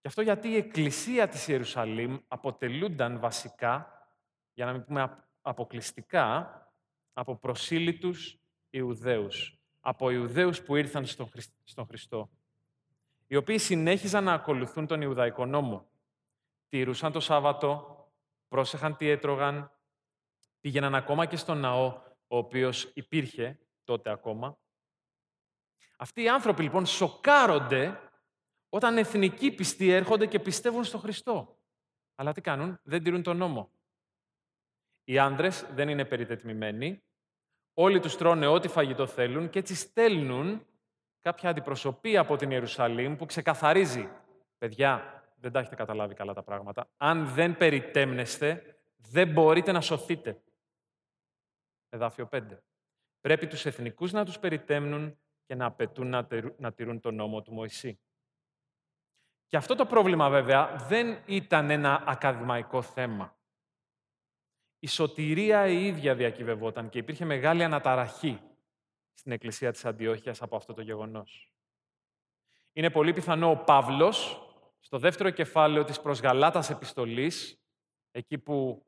Και 0.00 0.08
αυτό 0.08 0.22
γιατί 0.22 0.48
η 0.48 0.56
εκκλησία 0.56 1.28
της 1.28 1.48
Ιερουσαλήμ 1.48 2.18
αποτελούνταν 2.28 3.18
βασικά, 3.18 4.06
για 4.52 4.64
να 4.64 4.72
μην 4.72 4.84
πούμε 4.84 5.24
αποκλειστικά, 5.40 6.56
από 7.12 7.36
προσήλυτους 7.36 8.38
Ιουδαίους. 8.70 9.60
Από 9.80 10.10
Ιουδαίους 10.10 10.62
που 10.62 10.76
ήρθαν 10.76 11.06
στον 11.64 11.86
Χριστό 11.86 12.30
οι 13.32 13.36
οποίοι 13.36 13.58
συνέχιζαν 13.58 14.24
να 14.24 14.32
ακολουθούν 14.32 14.86
τον 14.86 15.00
Ιουδαϊκό 15.00 15.46
νόμο. 15.46 15.86
Τήρουσαν 16.68 17.12
το 17.12 17.20
Σάββατο, 17.20 17.96
πρόσεχαν 18.48 18.96
τι 18.96 19.08
έτρωγαν, 19.08 19.72
πήγαιναν 20.62 20.94
ακόμα 20.94 21.26
και 21.26 21.36
στον 21.36 21.58
ναό, 21.58 21.86
ο 22.26 22.36
οποίος 22.36 22.90
υπήρχε 22.94 23.58
τότε 23.84 24.10
ακόμα. 24.10 24.58
Αυτοί 25.96 26.22
οι 26.22 26.28
άνθρωποι 26.28 26.62
λοιπόν 26.62 26.86
σοκάρονται 26.86 28.00
όταν 28.68 28.98
εθνικοί 28.98 29.52
πιστοί 29.52 29.90
έρχονται 29.90 30.26
και 30.26 30.38
πιστεύουν 30.38 30.84
στον 30.84 31.00
Χριστό. 31.00 31.58
Αλλά 32.14 32.32
τι 32.32 32.40
κάνουν, 32.40 32.80
δεν 32.82 33.02
τηρούν 33.02 33.22
τον 33.22 33.36
νόμο. 33.36 33.70
Οι 35.04 35.18
άνδρες 35.18 35.66
δεν 35.74 35.88
είναι 35.88 36.04
περιτετμημένοι, 36.04 37.02
όλοι 37.74 38.00
τους 38.00 38.16
τρώνε 38.16 38.46
ό,τι 38.46 38.68
φαγητό 38.68 39.06
θέλουν 39.06 39.50
και 39.50 39.58
έτσι 39.58 39.74
στέλνουν 39.74 40.66
κάποια 41.20 41.50
αντιπροσωπή 41.50 42.16
από 42.16 42.36
την 42.36 42.50
Ιερουσαλήμ 42.50 43.16
που 43.16 43.26
ξεκαθαρίζει 43.26 44.08
«Παιδιά, 44.58 45.22
δεν 45.36 45.52
τα 45.52 45.58
έχετε 45.58 45.74
καταλάβει 45.74 46.14
καλά 46.14 46.32
τα 46.32 46.42
πράγματα. 46.42 46.88
Αν 46.96 47.26
δεν 47.26 47.56
περιτέμνεστε, 47.56 48.76
δεν 48.96 49.28
μπορείτε 49.28 49.72
να 49.72 49.80
σωθείτε». 49.80 50.42
Εδάφιο 51.94 52.28
5. 52.32 52.58
Πρέπει 53.20 53.46
τους 53.46 53.66
εθνικούς 53.66 54.12
να 54.12 54.24
τους 54.24 54.38
περιτέμνουν 54.38 55.18
και 55.46 55.54
να 55.54 55.66
απαιτούν 55.66 56.08
να 56.58 56.72
τηρούν 56.72 57.00
τον 57.00 57.14
νόμο 57.14 57.42
του 57.42 57.52
Μωυσή. 57.52 58.00
Και 59.46 59.56
αυτό 59.56 59.74
το 59.74 59.86
πρόβλημα 59.86 60.30
βέβαια 60.30 60.76
δεν 60.76 61.22
ήταν 61.26 61.70
ένα 61.70 62.04
ακαδημαϊκό 62.06 62.82
θέμα. 62.82 63.36
Η 64.78 64.86
σωτηρία 64.86 65.66
η 65.66 65.86
ίδια 65.86 66.14
διακυβευόταν 66.14 66.88
και 66.88 66.98
υπήρχε 66.98 67.24
μεγάλη 67.24 67.64
αναταραχή 67.64 68.40
στην 69.12 69.32
εκκλησία 69.32 69.72
της 69.72 69.84
Αντιόχειας 69.84 70.42
από 70.42 70.56
αυτό 70.56 70.74
το 70.74 70.82
γεγονός. 70.82 71.52
Είναι 72.72 72.90
πολύ 72.90 73.12
πιθανό 73.12 73.50
ο 73.50 73.56
Παύλος, 73.56 74.46
στο 74.78 74.98
δεύτερο 74.98 75.30
κεφάλαιο 75.30 75.84
της 75.84 76.00
προς 76.00 76.20
Γαλάτας 76.20 76.70
επιστολής, 76.70 77.60
εκεί 78.10 78.38
που 78.38 78.86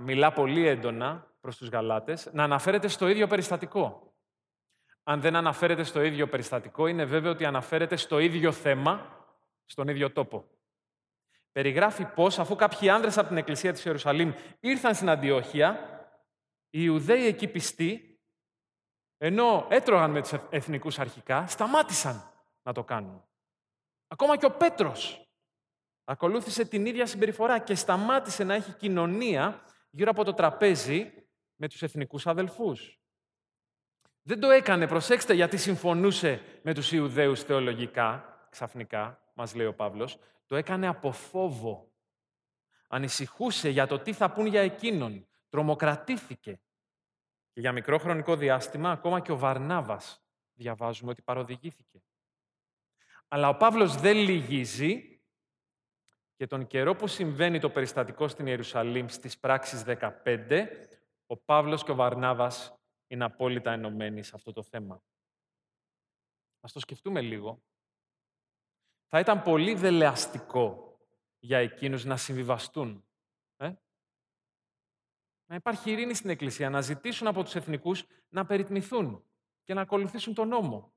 μιλά 0.00 0.32
πολύ 0.32 0.66
έντονα 0.66 1.36
προς 1.48 1.60
τους 1.60 1.68
Γαλάτες, 1.68 2.28
να 2.32 2.44
αναφέρεται 2.44 2.88
στο 2.88 3.08
ίδιο 3.08 3.26
περιστατικό. 3.26 4.14
Αν 5.02 5.20
δεν 5.20 5.36
αναφέρεται 5.36 5.82
στο 5.82 6.02
ίδιο 6.02 6.28
περιστατικό, 6.28 6.86
είναι 6.86 7.04
βέβαιο 7.04 7.30
ότι 7.30 7.44
αναφέρεται 7.44 7.96
στο 7.96 8.18
ίδιο 8.18 8.52
θέμα, 8.52 9.24
στον 9.64 9.88
ίδιο 9.88 10.10
τόπο. 10.10 10.44
Περιγράφει 11.52 12.04
πώς, 12.04 12.38
αφού 12.38 12.56
κάποιοι 12.56 12.88
άνδρες 12.88 13.18
από 13.18 13.28
την 13.28 13.36
εκκλησία 13.36 13.72
της 13.72 13.84
Ιερουσαλήμ 13.84 14.32
ήρθαν 14.60 14.94
στην 14.94 15.08
Αντιόχεια, 15.08 15.78
οι 16.70 16.80
Ιουδαίοι 16.82 17.26
εκεί 17.26 17.48
πιστοί 17.48 18.20
ενώ 19.16 19.66
έτρωγαν 19.70 20.10
με 20.10 20.20
τους 20.20 20.32
εθνικούς 20.50 20.98
αρχικά, 20.98 21.46
σταμάτησαν 21.46 22.32
να 22.62 22.72
το 22.72 22.84
κάνουν. 22.84 23.24
Ακόμα 24.08 24.36
και 24.36 24.46
ο 24.46 24.50
Πέτρος 24.50 25.28
ακολούθησε 26.04 26.64
την 26.64 26.86
ίδια 26.86 27.06
συμπεριφορά 27.06 27.58
και 27.58 27.74
σταμάτησε 27.74 28.44
να 28.44 28.54
έχει 28.54 28.72
κοινωνία 28.72 29.62
γύρω 29.90 30.10
από 30.10 30.24
το 30.24 30.34
τραπέζι 30.34 31.17
με 31.58 31.68
τους 31.68 31.82
εθνικούς 31.82 32.26
αδελφούς. 32.26 32.98
Δεν 34.22 34.40
το 34.40 34.50
έκανε, 34.50 34.86
προσέξτε, 34.86 35.34
γιατί 35.34 35.56
συμφωνούσε 35.56 36.42
με 36.62 36.74
τους 36.74 36.92
Ιουδαίους 36.92 37.42
θεολογικά, 37.42 38.38
ξαφνικά, 38.50 39.22
μας 39.34 39.54
λέει 39.54 39.66
ο 39.66 39.74
Παύλος. 39.74 40.18
Το 40.46 40.56
έκανε 40.56 40.86
από 40.86 41.12
φόβο. 41.12 41.92
Ανησυχούσε 42.88 43.68
για 43.68 43.86
το 43.86 43.98
τι 43.98 44.12
θα 44.12 44.30
πούν 44.30 44.46
για 44.46 44.60
εκείνον. 44.60 45.26
Τρομοκρατήθηκε. 45.48 46.60
Και 47.52 47.60
για 47.60 47.72
μικρό 47.72 47.98
χρονικό 47.98 48.36
διάστημα, 48.36 48.90
ακόμα 48.90 49.20
και 49.20 49.32
ο 49.32 49.36
Βαρνάβας, 49.36 50.22
διαβάζουμε 50.54 51.10
ότι 51.10 51.22
παροδηγήθηκε. 51.22 52.02
Αλλά 53.28 53.48
ο 53.48 53.56
Παύλος 53.56 53.96
δεν 53.96 54.16
λυγίζει 54.16 55.20
και 56.36 56.46
τον 56.46 56.66
καιρό 56.66 56.94
που 56.94 57.06
συμβαίνει 57.06 57.60
το 57.60 57.70
περιστατικό 57.70 58.28
στην 58.28 58.46
Ιερουσαλήμ 58.46 59.06
στις 59.06 59.38
πράξεις 59.38 59.84
15, 59.84 60.68
ο 61.30 61.36
Παύλος 61.36 61.84
και 61.84 61.90
ο 61.90 61.94
Βαρνάβας 61.94 62.78
είναι 63.06 63.24
απόλυτα 63.24 63.72
ενωμένοι 63.72 64.22
σε 64.22 64.32
αυτό 64.34 64.52
το 64.52 64.62
θέμα. 64.62 65.02
Ας 66.60 66.72
το 66.72 66.80
σκεφτούμε 66.80 67.20
λίγο. 67.20 67.62
Θα 69.06 69.18
ήταν 69.18 69.42
πολύ 69.42 69.74
δελεαστικό 69.74 70.98
για 71.38 71.58
εκείνους 71.58 72.04
να 72.04 72.16
συμβιβαστούν. 72.16 73.04
Ε; 73.56 73.72
Να 75.46 75.54
υπάρχει 75.54 75.90
ειρήνη 75.90 76.14
στην 76.14 76.30
Εκκλησία, 76.30 76.70
να 76.70 76.80
ζητήσουν 76.80 77.26
από 77.26 77.42
τους 77.42 77.54
εθνικούς 77.54 78.04
να 78.28 78.46
περιτμηθούν 78.46 79.24
και 79.62 79.74
να 79.74 79.80
ακολουθήσουν 79.80 80.34
τον 80.34 80.48
νόμο. 80.48 80.92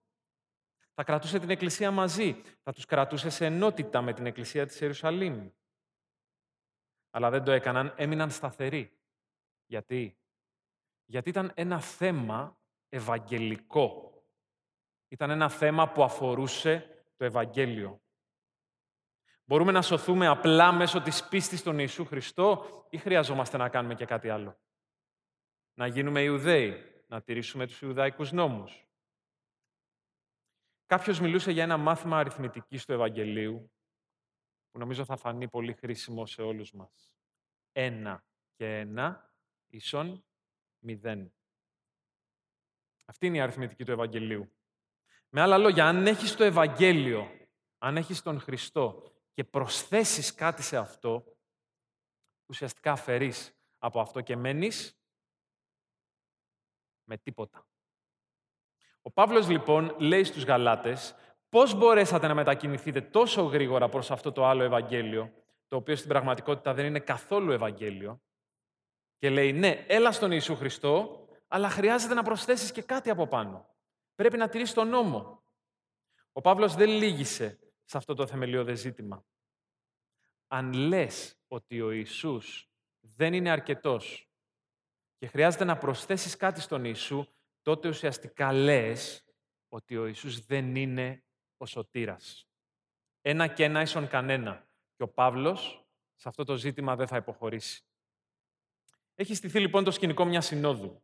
Θα 0.94 1.04
κρατούσε 1.04 1.40
την 1.40 1.50
Εκκλησία 1.50 1.92
μαζί, 1.92 2.42
θα 2.64 2.74
τους 2.74 2.86
κρατούσε 2.86 3.30
σε 3.30 3.46
ενότητα 3.46 4.02
με 4.02 4.14
την 4.14 4.26
Εκκλησία 4.26 4.66
της 4.66 4.82
Ιερουσαλήμ. 4.82 5.52
Αλλά 7.10 7.30
δεν 7.30 7.44
το 7.44 7.52
έκαναν, 7.52 7.94
έμειναν 7.98 8.32
σταθεροί. 8.32 9.00
Γιατί; 9.66 10.21
Γιατί 11.12 11.30
ήταν 11.30 11.52
ένα 11.56 11.80
θέμα 11.80 12.60
ευαγγελικό. 12.90 14.14
Ήταν 15.08 15.30
ένα 15.30 15.50
θέμα 15.50 15.92
που 15.92 16.04
αφορούσε 16.04 17.04
το 17.16 17.26
Ευαγγέλιο. 17.26 18.02
Μπορούμε 19.46 19.72
να 19.72 19.82
σωθούμε 19.82 20.28
απλά 20.28 20.72
μέσω 20.72 21.02
της 21.02 21.28
πίστης 21.28 21.60
στον 21.60 21.80
Ιησού 21.80 22.06
Χριστό 22.06 22.66
ή 22.90 22.98
χρειαζόμαστε 22.98 23.58
να 23.58 23.70
κάνουμε 23.70 23.96
και 23.96 24.06
κάτι 24.06 24.30
άλλο; 24.30 24.60
Να 25.74 25.88
γίνουμε 25.88 26.22
Ιουδαίοι, 26.22 27.04
να 27.08 27.22
τηρήσουμε 27.22 27.68
τους 27.68 27.82
Ιουδαϊκούς 27.82 28.32
νόμους. 28.32 28.88
Κάποιος 30.86 31.20
μιλούσε 31.20 31.52
για 31.52 31.64
ένα 31.64 31.78
μάθημα 31.78 32.18
αριθμητικής 32.18 32.86
του 32.86 32.94
Ευαγγελίου, 32.94 33.72
που 34.72 34.80
νομίζω 34.80 35.06
θα 35.06 35.16
φανεί 35.18 35.50
πολύ 35.50 35.74
χρήσιμο 35.74 36.26
σε 36.26 36.42
όλους 36.42 36.72
μας. 36.72 37.16
Ένα 37.72 38.26
και 38.54 38.78
ένα 38.78 39.34
ίσον 39.68 40.26
μηδέν. 40.82 41.34
Αυτή 43.06 43.26
είναι 43.26 43.38
η 43.38 43.42
αριθμητική 43.42 43.86
του 43.86 43.92
Ευαγγελίου. 43.92 44.52
Με 45.30 45.42
άλλα 45.42 45.58
λόγια, 45.58 45.88
αν 45.88 46.08
έχεις 46.08 46.36
το 46.36 46.44
Ευαγγέλιο, 46.44 47.28
αν 47.78 47.98
έχεις 47.98 48.22
τον 48.22 48.40
Χριστό 48.40 49.14
και 49.34 49.44
προσθέσεις 49.44 50.34
κάτι 50.34 50.62
σε 50.62 50.78
αυτό, 50.78 51.38
ουσιαστικά 52.46 52.92
αφαιρείς 52.92 53.56
από 53.78 54.00
αυτό 54.00 54.22
και 54.22 54.36
μένεις 54.36 55.00
με 57.04 57.18
τίποτα. 57.18 57.68
Ο 59.02 59.12
Παύλος 59.12 59.50
λοιπόν 59.50 59.96
λέει 60.00 60.24
στους 60.24 60.44
Γαλάτες 60.44 61.16
πώς 61.50 61.74
μπορέσατε 61.74 62.28
να 62.28 62.34
μετακινηθείτε 62.34 63.02
τόσο 63.02 63.42
γρήγορα 63.44 63.90
προς 63.90 64.12
αυτό 64.12 64.32
το 64.32 64.46
άλλο 64.46 64.64
Ευαγγέλιο, 64.64 65.34
το 65.68 65.76
οποίο 65.76 65.96
στην 65.96 66.10
πραγματικότητα 66.10 66.74
δεν 66.74 66.86
είναι 66.86 67.00
καθόλου 67.00 67.52
Ευαγγέλιο, 67.52 68.22
και 69.22 69.30
λέει 69.30 69.54
ναι, 69.54 69.86
έλα 69.88 70.12
στον 70.12 70.32
Ιησού 70.32 70.56
Χριστό, 70.56 71.26
αλλά 71.48 71.70
χρειάζεται 71.70 72.14
να 72.14 72.24
προσθέσεις 72.24 72.72
και 72.72 72.82
κάτι 72.82 73.10
από 73.10 73.28
πάνω. 73.28 73.76
Πρέπει 74.16 74.38
να 74.38 74.50
τηρείς 74.50 74.74
τον 74.74 74.88
νόμο. 74.88 75.44
Ο 76.32 76.42
Παύλος 76.42 76.76
δεν 76.76 76.90
λύγησε 76.90 77.60
σε 77.84 77.98
αυτό 77.98 78.14
το 78.14 78.28
θεμελιώδες 78.28 78.80
ζήτημα. 78.80 79.26
Αν 80.48 80.74
λες 80.74 81.40
ότι 81.48 81.82
ο 81.82 81.92
Ιησούς 81.92 82.70
δεν 83.00 83.34
είναι 83.34 83.50
αρκετός 83.50 84.30
και 85.18 85.28
χρειάζεται 85.28 85.64
να 85.64 85.78
προσθέσεις 85.78 86.36
κάτι 86.36 86.62
στον 86.62 86.86
Ιησού, 86.86 87.28
τότε 87.62 87.88
ουσιαστικά 87.88 88.54
λες 88.54 89.26
ότι 89.70 89.98
ο 89.98 90.06
Ιησούς 90.08 90.46
δεν 90.46 90.76
είναι 90.76 91.24
ο 91.58 91.66
σωτήρας. 91.66 92.48
Ένα 93.22 93.48
και 93.48 93.64
ένα 93.64 93.82
ίσον 93.82 94.08
κανένα. 94.08 94.70
Και 94.96 95.04
ο 95.04 95.10
Παύλος 95.10 95.86
σε 96.16 96.30
αυτό 96.30 96.44
το 96.44 96.56
ζήτημα 96.56 96.96
δεν 96.96 97.08
θα 97.08 97.18
υποχωρήσει. 97.18 97.86
Έχει 99.16 99.36
στηθεί 99.36 99.60
λοιπόν 99.60 99.84
το 99.84 99.92
σκηνικό 99.92 100.26
μιας 100.26 100.46
συνόδου. 100.46 101.04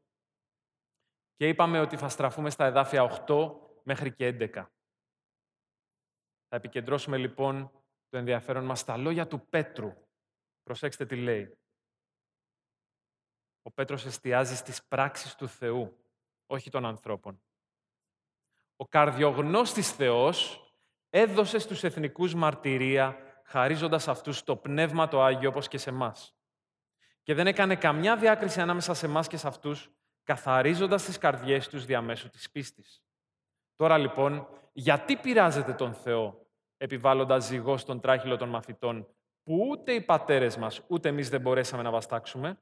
Και 1.36 1.48
είπαμε 1.48 1.80
ότι 1.80 1.98
θα 1.98 2.10
στραφούμε 2.10 2.50
στα 2.50 2.65
εδάφια 2.65 3.26
8 3.28 3.56
μέχρι 3.84 4.13
και 4.13 4.38
11. 4.39 4.50
Θα 6.48 6.56
επικεντρώσουμε 6.56 7.17
λοιπόν 7.17 7.72
το 8.10 8.17
ενδιαφέρον 8.17 8.65
μας 8.65 8.80
στα 8.80 8.98
λόγια 8.98 9.28
του 9.28 9.48
Πέτρου. 9.50 9.93
Προσέξτε 10.63 11.06
τι 11.06 11.15
λέει. 11.15 11.58
Ο 13.62 13.72
Πέτρος 13.72 14.06
εστιάζει 14.06 14.56
στις 14.56 14.84
πράξεις 14.84 15.36
του 15.36 15.48
Θεού 15.48 15.98
όχι 16.46 16.70
των 16.70 16.86
ανθρώπων. 16.86 17.41
Ο 18.76 18.88
καρδιογνώστης 18.88 19.91
Θεός 19.91 20.62
έδωσε 21.10 21.60
στους 21.60 21.84
εθνικούς 21.84 22.36
μαρτυρία, 22.36 23.17
χαρίζοντας 23.46 24.08
αυτούς 24.08 24.43
το 24.43 24.56
Πνεύμα 24.56 25.08
το 25.08 25.22
Άγιο, 25.22 25.50
όπως 25.50 25.67
και 25.67 25.78
σε 25.78 25.89
εμάς. 25.89 26.37
Και 27.27 27.33
δεν 27.33 27.47
έκανε 27.47 27.75
καμιά 27.75 28.17
διάκριση 28.17 28.61
ανάμεσα 28.61 28.93
σε 28.93 29.05
εμάς 29.05 29.27
και 29.27 29.37
σε 29.37 29.47
αυτούς, 29.47 29.89
καθαρίζοντας 30.23 31.03
τις 31.03 31.17
καρδιές 31.17 31.67
τους 31.67 31.85
διαμέσου 31.85 32.29
της 32.29 32.51
πίστης. 32.51 33.03
Τώρα 33.75 33.97
λοιπόν, 33.97 34.47
γιατί 34.73 35.17
πειράζεται 35.17 35.73
τον 35.73 35.93
Θεό, 35.93 36.47
επιβάλλοντας 36.77 37.45
ζυγός 37.45 37.81
στον 37.81 37.99
τράχυλο 37.99 38.37
των 38.37 38.49
μαθητών, 38.49 39.07
που 39.43 39.67
ούτε 39.69 39.93
οι 39.93 40.01
πατέρες 40.01 40.57
μας, 40.57 40.81
ούτε 40.87 41.09
εμείς 41.09 41.29
δεν 41.29 41.41
μπορέσαμε 41.41 41.83
να 41.83 41.91
βαστάξουμε, 41.91 42.61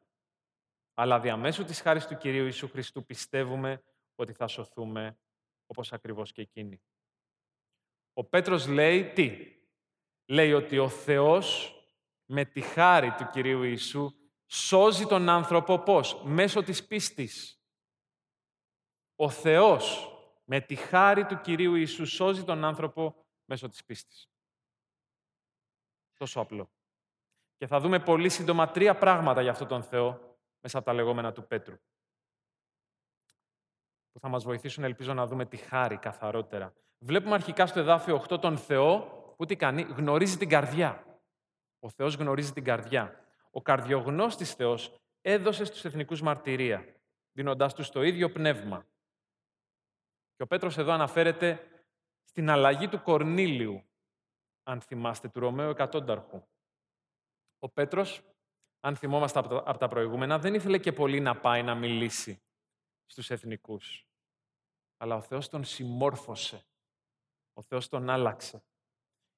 αλλά 0.94 1.20
διαμέσου 1.20 1.64
της 1.64 1.82
χάρης 1.82 2.08
του 2.08 2.18
Κυρίου 2.18 2.44
Ιησού 2.44 2.70
Χριστού 2.70 3.06
πιστεύουμε 3.06 3.84
ότι 4.16 4.34
θα 4.34 4.48
σωθούμε 4.48 5.18
όπως 5.66 5.94
ακριβώς 5.94 6.32
και 6.32 6.42
εκείνοι. 6.42 6.82
Ο 8.14 8.24
Πέτρος 8.24 8.68
λέει 8.68 9.04
τι; 9.06 9.58
Λέει 10.26 10.54
ότι 10.54 10.78
ο 10.78 10.90
Θεός 10.90 11.76
με 12.26 12.46
τη 12.46 12.62
χάρη 12.62 13.12
του 13.12 13.30
Κυρίου 13.32 13.64
Ιησού 13.64 14.25
σώζει 14.56 15.06
τον 15.06 15.30
άνθρωπο 15.30 15.80
πώς; 15.80 16.22
Μέσω 16.24 16.64
της 16.64 16.88
πίστης. 16.88 17.60
Ο 19.16 19.30
Θεός 19.30 20.10
με 20.44 20.62
τη 20.62 20.76
χάρη 20.76 21.26
του 21.26 21.42
Κυρίου 21.42 21.76
Ιησού 21.76 22.06
σώζει 22.06 22.44
τον 22.44 22.64
άνθρωπο 22.64 23.16
μέσω 23.46 23.70
της 23.70 23.84
πίστης. 23.86 24.30
Τόσο 26.18 26.40
απλό. 26.40 26.70
Και 27.58 27.68
θα 27.68 27.80
δούμε 27.80 28.00
πολύ 28.00 28.30
σύντομα 28.30 28.72
τρία 28.72 28.98
πράγματα 28.98 29.42
για 29.42 29.52
αυτόν 29.52 29.68
τον 29.68 29.84
Θεό 29.84 30.38
μέσα 30.62 30.78
από 30.78 30.86
τα 30.86 30.94
λεγόμενα 30.94 31.32
του 31.32 31.48
Πέτρου. 31.48 31.76
Που 34.12 34.20
θα 34.20 34.28
μας 34.28 34.44
βοηθήσουν, 34.44 34.84
ελπίζω, 34.84 35.14
να 35.14 35.28
δούμε 35.28 35.46
τη 35.46 35.58
χάρη 35.58 35.98
καθαρότερα. 35.98 36.74
Βλέπουμε 36.98 37.34
αρχικά 37.34 37.68
στο 37.68 37.80
εδάφιο 37.80 38.26
8 38.30 38.40
τον 38.42 38.58
Θεό 38.58 39.00
που 39.38 39.46
τι 39.46 39.56
κάνει, 39.56 39.82
γνωρίζει 39.82 40.38
την 40.38 40.50
καρδιά. 40.50 41.20
Ο 41.80 41.90
Θεός 41.90 42.16
γνωρίζει 42.16 42.54
την 42.54 42.64
καρδιά. 42.64 43.25
Ο 43.56 43.62
καρδιογνώστης 43.62 44.54
Θεός 44.54 45.00
έδωσε 45.22 45.66
στους 45.66 45.86
εθνικούς 45.86 46.22
μαρτυρία, 46.22 46.96
δίνοντάς 47.32 47.74
τους 47.74 47.90
το 47.90 48.04
ίδιο 48.04 48.32
πνεύμα. 48.32 48.88
Και 50.36 50.44
ο 50.44 50.48
Πέτρος 50.48 50.78
εδώ 50.78 50.92
αναφέρεται 50.92 51.70
στην 52.24 52.50
αλλαγή 52.50 52.88
του 52.88 53.02
Κορνήλιου, 53.02 53.84
αν 54.64 54.82
θυμάστε, 54.82 55.30
του 55.30 55.40
Ρωμαίου 55.40 55.70
Εκατόνταρχου. 55.70 56.48
Ο 57.60 57.70
Πέτρος 57.70 58.22
αν 58.86 58.96
θυμόμαστε 58.96 59.40
από 59.40 59.78
τα 59.78 59.88
προηγούμενα, 59.88 60.40
δεν 60.40 60.54
ήθελε 60.54 60.78
και 60.78 60.94
πολύ 60.94 61.20
να 61.20 61.40
πάει 61.40 61.64
να 61.64 61.76
μιλήσει 61.76 62.42
στους 63.06 63.30
εθνικούς. 63.30 64.08
Αλλά 64.98 65.16
ο 65.16 65.22
Θεός 65.22 65.50
τον 65.50 65.64
συμμόρφωσε. 65.64 66.66
Ο 67.54 67.62
Θεός 67.62 67.88
τον 67.88 68.10
άλλαξε. 68.10 68.64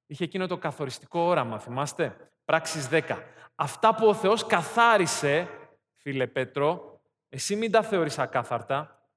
Είχε 0.06 0.24
εκείνο 0.24 0.48
το 0.48 0.58
καθοριστικό 0.58 1.20
όραμα, 1.20 1.60
θυμάστε, 1.60 2.32
πράξεις 2.48 2.88
10. 2.92 3.24
Αυτά 3.56 3.96
που 3.96 4.08
ο 4.08 4.14
Θεός 4.14 4.46
καθάρισε, 4.46 5.48
φίλε 5.96 6.28
Πέτρο, 6.28 7.02
εσύ 7.30 7.56
μην 7.56 7.72
τα 7.72 7.84
θεωρείς 7.84 8.20
ακάθαρτα. 8.20 9.10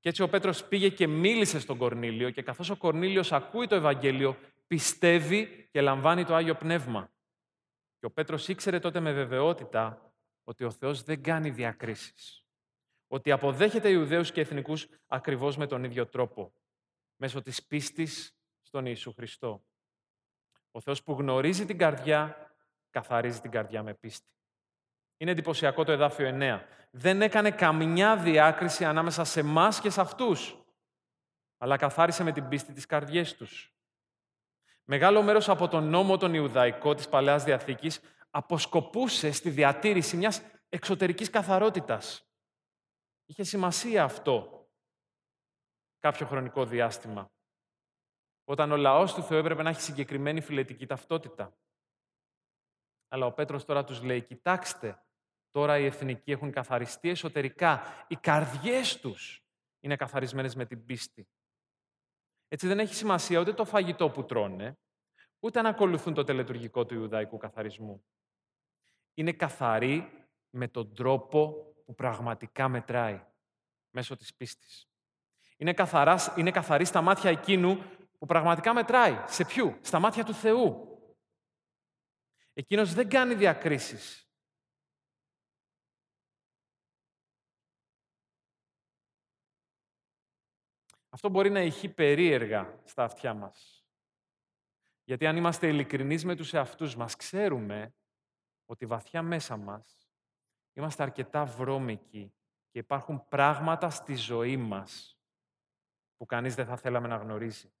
Και 0.00 0.08
έτσι 0.08 0.22
ο 0.22 0.28
Πέτρος 0.28 0.64
πήγε 0.64 0.88
και 0.88 1.06
μίλησε 1.06 1.60
στον 1.60 1.78
Κορνήλιο 1.78 2.30
και 2.30 2.42
καθώς 2.42 2.70
ο 2.70 2.76
Κορνήλιος 2.76 3.32
ακούει 3.32 3.66
το 3.66 3.74
Ευαγγέλιο, 3.74 4.36
πιστεύει 4.66 5.68
και 5.70 5.80
λαμβάνει 5.80 6.24
το 6.24 6.34
Άγιο 6.34 6.54
Πνεύμα. 6.54 7.10
Και 7.98 8.06
ο 8.06 8.10
Πέτρος 8.10 8.48
ήξερε 8.48 8.78
τότε 8.78 9.00
με 9.00 9.12
βεβαιότητα 9.12 10.12
ότι 10.44 10.64
ο 10.64 10.70
Θεός 10.70 11.02
δεν 11.02 11.22
κάνει 11.22 11.50
διακρίσεις. 11.50 12.44
Ότι 13.06 13.30
αποδέχεται 13.30 13.88
Ιουδαίους 13.88 14.32
και 14.32 14.40
Εθνικούς 14.40 14.88
ακριβώς 15.06 15.56
με 15.56 15.66
τον 15.66 15.84
ίδιο 15.84 16.06
τρόπο. 16.06 16.52
Μέσω 17.16 17.42
της 17.42 17.66
πίστης 17.66 18.36
στον 18.60 18.86
Ιησού 18.86 19.12
Χριστό. 19.12 19.64
Ο 20.72 20.80
Θεός 20.80 21.02
που 21.02 21.12
γνωρίζει 21.12 21.66
την 21.66 21.78
καρδιά, 21.78 22.50
καθαρίζει 22.90 23.40
την 23.40 23.50
καρδιά 23.50 23.82
με 23.82 23.94
πίστη. 23.94 24.26
Είναι 25.16 25.30
εντυπωσιακό 25.30 25.84
το 25.84 25.92
εδάφιο 25.92 26.38
9. 26.40 26.60
Δεν 26.90 27.22
έκανε 27.22 27.50
καμιά 27.50 28.16
διάκριση 28.16 28.84
ανάμεσα 28.84 29.24
σε 29.24 29.40
εμάς 29.40 29.80
και 29.80 29.90
σε 29.90 30.00
αυτούς, 30.00 30.64
αλλά 31.58 31.76
καθάρισε 31.76 32.22
με 32.22 32.32
την 32.32 32.48
πίστη 32.48 32.72
τις 32.72 32.86
καρδιές 32.86 33.36
τους. 33.36 33.74
Μεγάλο 34.84 35.22
μέρος 35.22 35.48
από 35.48 35.68
τον 35.68 35.88
νόμο 35.88 36.16
τον 36.16 36.34
Ιουδαϊκό 36.34 36.94
της 36.94 37.08
Παλαιάς 37.08 37.44
Διαθήκης 37.44 38.00
αποσκοπούσε 38.30 39.32
στη 39.32 39.50
διατήρηση 39.50 40.16
μιας 40.16 40.42
εξωτερικής 40.68 41.30
καθαρότητας. 41.30 42.26
Είχε 43.26 43.42
σημασία 43.42 44.04
αυτό 44.04 44.66
κάποιο 45.98 46.26
χρονικό 46.26 46.64
διάστημα. 46.64 47.30
Όταν 48.44 48.72
ο 48.72 48.76
λαός 48.76 49.14
του 49.14 49.22
Θεού 49.22 49.38
έπρεπε 49.38 49.62
να 49.62 49.70
έχει 49.70 49.80
συγκεκριμένη 49.80 50.40
φιλετική 50.40 50.86
ταυτότητα. 50.86 51.56
Αλλά 53.08 53.26
ο 53.26 53.32
Πέτρος 53.32 53.64
τώρα 53.64 53.84
τους 53.84 54.02
λέει, 54.02 54.22
κοιτάξτε, 54.22 55.02
τώρα 55.50 55.78
οι 55.78 55.84
εθνικοί 55.84 56.30
έχουν 56.30 56.50
καθαριστεί 56.50 57.08
εσωτερικά. 57.08 57.82
Οι 58.08 58.16
καρδιές 58.16 59.00
τους 59.00 59.44
είναι 59.80 59.96
καθαρισμένες 59.96 60.54
με 60.54 60.66
την 60.66 60.84
πίστη. 60.84 61.28
Έτσι 62.48 62.66
δεν 62.66 62.78
έχει 62.78 62.94
σημασία 62.94 63.40
ούτε 63.40 63.52
το 63.52 63.64
φαγητό 63.64 64.10
που 64.10 64.24
τρώνε, 64.24 64.78
ούτε 65.40 65.58
αν 65.58 65.66
ακολουθούν 65.66 66.14
το 66.14 66.24
τελετουργικό 66.24 66.86
του 66.86 66.94
Ιουδαϊκού 66.94 67.36
καθαρισμού. 67.36 68.04
Είναι 69.14 69.32
καθαροί 69.32 70.26
με 70.50 70.68
τον 70.68 70.94
τρόπο 70.94 71.72
που 71.84 71.94
πραγματικά 71.94 72.68
μετράει, 72.68 73.24
μέσω 73.90 74.16
της 74.16 74.34
πίστης. 74.34 74.88
Είναι, 75.56 75.72
καθαράς, 75.72 76.34
είναι 76.36 76.50
καθαρή 76.50 76.84
στα 76.84 77.00
μάτια 77.00 77.30
εκείνου 77.30 77.82
που 78.22 78.28
πραγματικά 78.28 78.74
μετράει. 78.74 79.24
Σε 79.26 79.44
ποιου; 79.44 79.78
Στα 79.80 79.98
μάτια 79.98 80.24
του 80.24 80.34
Θεού. 80.34 80.98
Εκείνος 82.52 82.94
δεν 82.94 83.08
κάνει 83.08 83.34
διακρίσεις. 83.34 84.30
Αυτό 91.08 91.28
μπορεί 91.28 91.50
να 91.50 91.60
ηχεί 91.60 91.88
περίεργα 91.88 92.80
στα 92.84 93.04
αυτιά 93.04 93.34
μας. 93.34 93.86
Γιατί 95.04 95.26
αν 95.26 95.36
είμαστε 95.36 95.68
ειλικρινείς 95.68 96.24
με 96.24 96.36
τους 96.36 96.54
εαυτούς 96.54 96.96
μας, 96.96 97.16
ξέρουμε 97.16 97.94
ότι 98.64 98.86
βαθιά 98.86 99.22
μέσα 99.22 99.56
μας 99.56 100.10
είμαστε 100.72 101.02
αρκετά 101.02 101.44
βρώμικοι 101.44 102.34
και 102.70 102.78
υπάρχουν 102.78 103.28
πράγματα 103.28 103.90
στη 103.90 104.14
ζωή 104.14 104.56
μας 104.56 105.18
που 106.16 106.26
κανείς 106.26 106.54
δεν 106.54 106.66
θα 106.66 106.76
θέλαμε 106.76 107.08
να 107.08 107.16
γνωρίζει. 107.16 107.72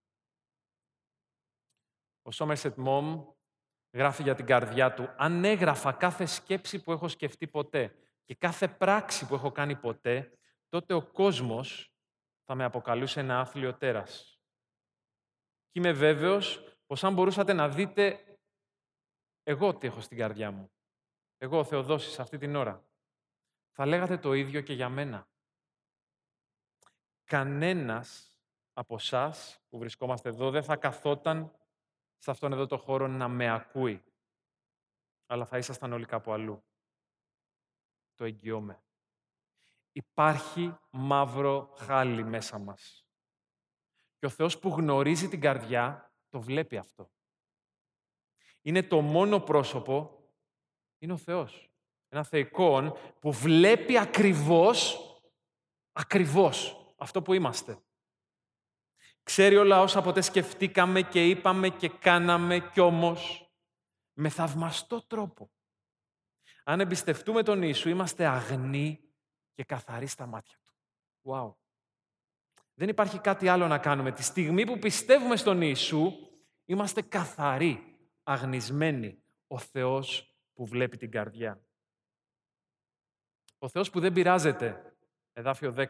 Ο 2.22 2.30
Σόμερσετ 2.30 2.76
Μόμ 2.76 3.24
γράφει 3.92 4.22
για 4.22 4.34
την 4.34 4.46
καρδιά 4.46 4.94
του 4.94 5.14
«Αν 5.16 5.44
έγραφα 5.44 5.92
κάθε 5.92 6.26
σκέψη 6.26 6.82
που 6.82 6.92
έχω 6.92 7.08
σκεφτεί 7.08 7.46
ποτέ 7.46 7.94
και 8.24 8.34
κάθε 8.34 8.68
πράξη 8.68 9.26
που 9.26 9.34
έχω 9.34 9.52
κάνει 9.52 9.76
ποτέ, 9.76 10.38
τότε 10.68 10.94
ο 10.94 11.02
κόσμος 11.02 11.92
θα 12.44 12.54
με 12.54 12.64
αποκαλούσε 12.64 13.20
ένα 13.20 13.40
άθλιο 13.40 13.74
τέρας. 13.74 14.40
Και 15.70 15.78
είμαι 15.78 15.92
βέβαιος 15.92 16.76
πως 16.86 17.04
αν 17.04 17.14
μπορούσατε 17.14 17.52
να 17.52 17.68
δείτε 17.68 18.24
εγώ 19.42 19.74
τι 19.74 19.86
έχω 19.86 20.00
στην 20.00 20.18
καρδιά 20.18 20.50
μου, 20.50 20.72
εγώ 21.38 21.58
ο 21.58 21.64
Θεοδόσης 21.64 22.18
αυτή 22.18 22.38
την 22.38 22.56
ώρα, 22.56 22.86
θα 23.70 23.86
λέγατε 23.86 24.18
το 24.18 24.32
ίδιο 24.32 24.60
και 24.60 24.72
για 24.72 24.88
μένα. 24.88 25.28
Κανένας 27.24 28.38
από 28.72 28.94
εσάς 28.94 29.60
που 29.68 29.78
βρισκόμαστε 29.78 30.28
εδώ 30.28 30.50
δεν 30.50 30.62
θα 30.62 30.76
καθόταν 30.76 31.52
σε 32.22 32.30
αυτόν 32.30 32.52
εδώ 32.52 32.66
το 32.66 32.78
χώρο 32.78 33.06
να 33.06 33.28
με 33.28 33.50
ακούει. 33.50 34.02
Αλλά 35.26 35.44
θα 35.46 35.58
ήσασταν 35.58 35.92
όλοι 35.92 36.04
κάπου 36.04 36.32
αλλού. 36.32 36.64
Το 38.14 38.24
εγγυώμαι. 38.24 38.82
Υπάρχει 39.92 40.78
μαύρο 40.90 41.74
χάλι 41.78 42.24
μέσα 42.24 42.58
μας. 42.58 43.06
Και 44.18 44.26
ο 44.26 44.28
Θεός 44.28 44.58
που 44.58 44.68
γνωρίζει 44.68 45.28
την 45.28 45.40
καρδιά, 45.40 46.14
το 46.28 46.40
βλέπει 46.40 46.76
αυτό. 46.76 47.10
Είναι 48.62 48.82
το 48.82 49.00
μόνο 49.00 49.40
πρόσωπο, 49.40 50.24
είναι 50.98 51.12
ο 51.12 51.16
Θεός. 51.16 51.70
Ένα 52.08 52.24
θεϊκόν 52.24 52.96
που 53.20 53.32
βλέπει 53.32 53.98
ακριβώς, 53.98 54.98
ακριβώς 55.92 56.86
αυτό 56.96 57.22
που 57.22 57.32
είμαστε. 57.32 57.82
Ξέρει 59.22 59.56
όλα 59.56 59.80
όσα 59.80 60.02
ποτέ 60.02 60.20
σκεφτήκαμε 60.20 61.02
και 61.02 61.28
είπαμε 61.28 61.68
και 61.68 61.88
κάναμε 61.88 62.70
κι 62.72 62.80
όμως 62.80 63.50
με 64.12 64.28
θαυμαστό 64.28 65.06
τρόπο. 65.06 65.50
Αν 66.64 66.80
εμπιστευτούμε 66.80 67.42
τον 67.42 67.62
Ιησού, 67.62 67.88
είμαστε 67.88 68.26
αγνοί 68.26 69.00
και 69.54 69.64
καθαροί 69.64 70.06
στα 70.06 70.26
μάτια 70.26 70.58
Του. 70.64 70.72
Wow. 71.22 71.54
Δεν 72.74 72.88
υπάρχει 72.88 73.18
κάτι 73.18 73.48
άλλο 73.48 73.66
να 73.66 73.78
κάνουμε. 73.78 74.12
Τη 74.12 74.22
στιγμή 74.22 74.66
που 74.66 74.78
πιστεύουμε 74.78 75.36
στον 75.36 75.60
Ιησού, 75.62 76.12
είμαστε 76.64 77.02
καθαροί, 77.02 77.98
αγνισμένοι. 78.22 79.22
Ο 79.46 79.58
Θεός 79.58 80.36
που 80.52 80.66
βλέπει 80.66 80.96
την 80.96 81.10
καρδιά. 81.10 81.64
Ο 83.58 83.68
Θεός 83.68 83.90
που 83.90 84.00
δεν 84.00 84.12
πειράζεται. 84.12 84.96
Εδάφιο 85.32 85.74
10. 85.76 85.86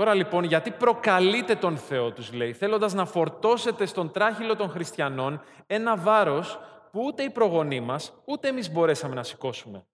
Τώρα 0.00 0.14
λοιπόν, 0.14 0.44
γιατί 0.44 0.70
προκαλείτε 0.70 1.56
τον 1.56 1.76
Θεό, 1.76 2.12
τους 2.12 2.32
λέει, 2.32 2.52
θέλοντας 2.52 2.92
να 2.92 3.06
φορτώσετε 3.06 3.86
στον 3.86 4.12
τράχυλο 4.12 4.56
των 4.56 4.70
χριστιανών 4.70 5.42
ένα 5.66 5.96
βάρος 5.96 6.58
που 6.90 7.04
ούτε 7.04 7.22
οι 7.22 7.30
προγονείς 7.30 7.80
μας, 7.80 8.22
ούτε 8.24 8.48
εμείς 8.48 8.72
μπορέσαμε 8.72 9.14
να 9.14 9.22
σηκώσουμε. 9.22 9.86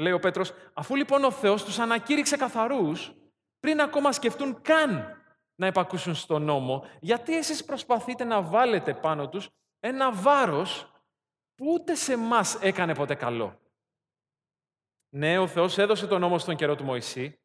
Λέει 0.00 0.12
ο 0.12 0.18
Πέτρος, 0.18 0.52
αφού 0.72 0.96
λοιπόν 0.96 1.24
ο 1.24 1.30
Θεός 1.30 1.64
τους 1.64 1.78
ανακήρυξε 1.78 2.36
καθαρούς, 2.36 3.12
πριν 3.60 3.80
ακόμα 3.80 4.12
σκεφτούν 4.12 4.60
καν 4.62 5.22
να 5.54 5.66
επακούσουν 5.66 6.14
στον 6.14 6.42
νόμο, 6.42 6.84
γιατί 7.00 7.36
εσείς 7.36 7.64
προσπαθείτε 7.64 8.24
να 8.24 8.42
βάλετε 8.42 8.94
πάνω 8.94 9.28
τους 9.28 9.48
ένα 9.80 10.12
βάρος 10.12 10.92
που 11.54 11.66
ούτε 11.72 11.94
σε 11.94 12.16
μας 12.16 12.54
έκανε 12.54 12.94
ποτέ 12.94 13.14
καλό; 13.14 13.60
Ναι, 15.08 15.38
ο 15.38 15.46
Θεός 15.46 15.78
έδωσε 15.78 16.06
τον 16.06 16.20
νόμο 16.20 16.38
στον 16.38 16.56
καιρό 16.56 16.74
του 16.74 16.84
Μωυσή, 16.84 17.38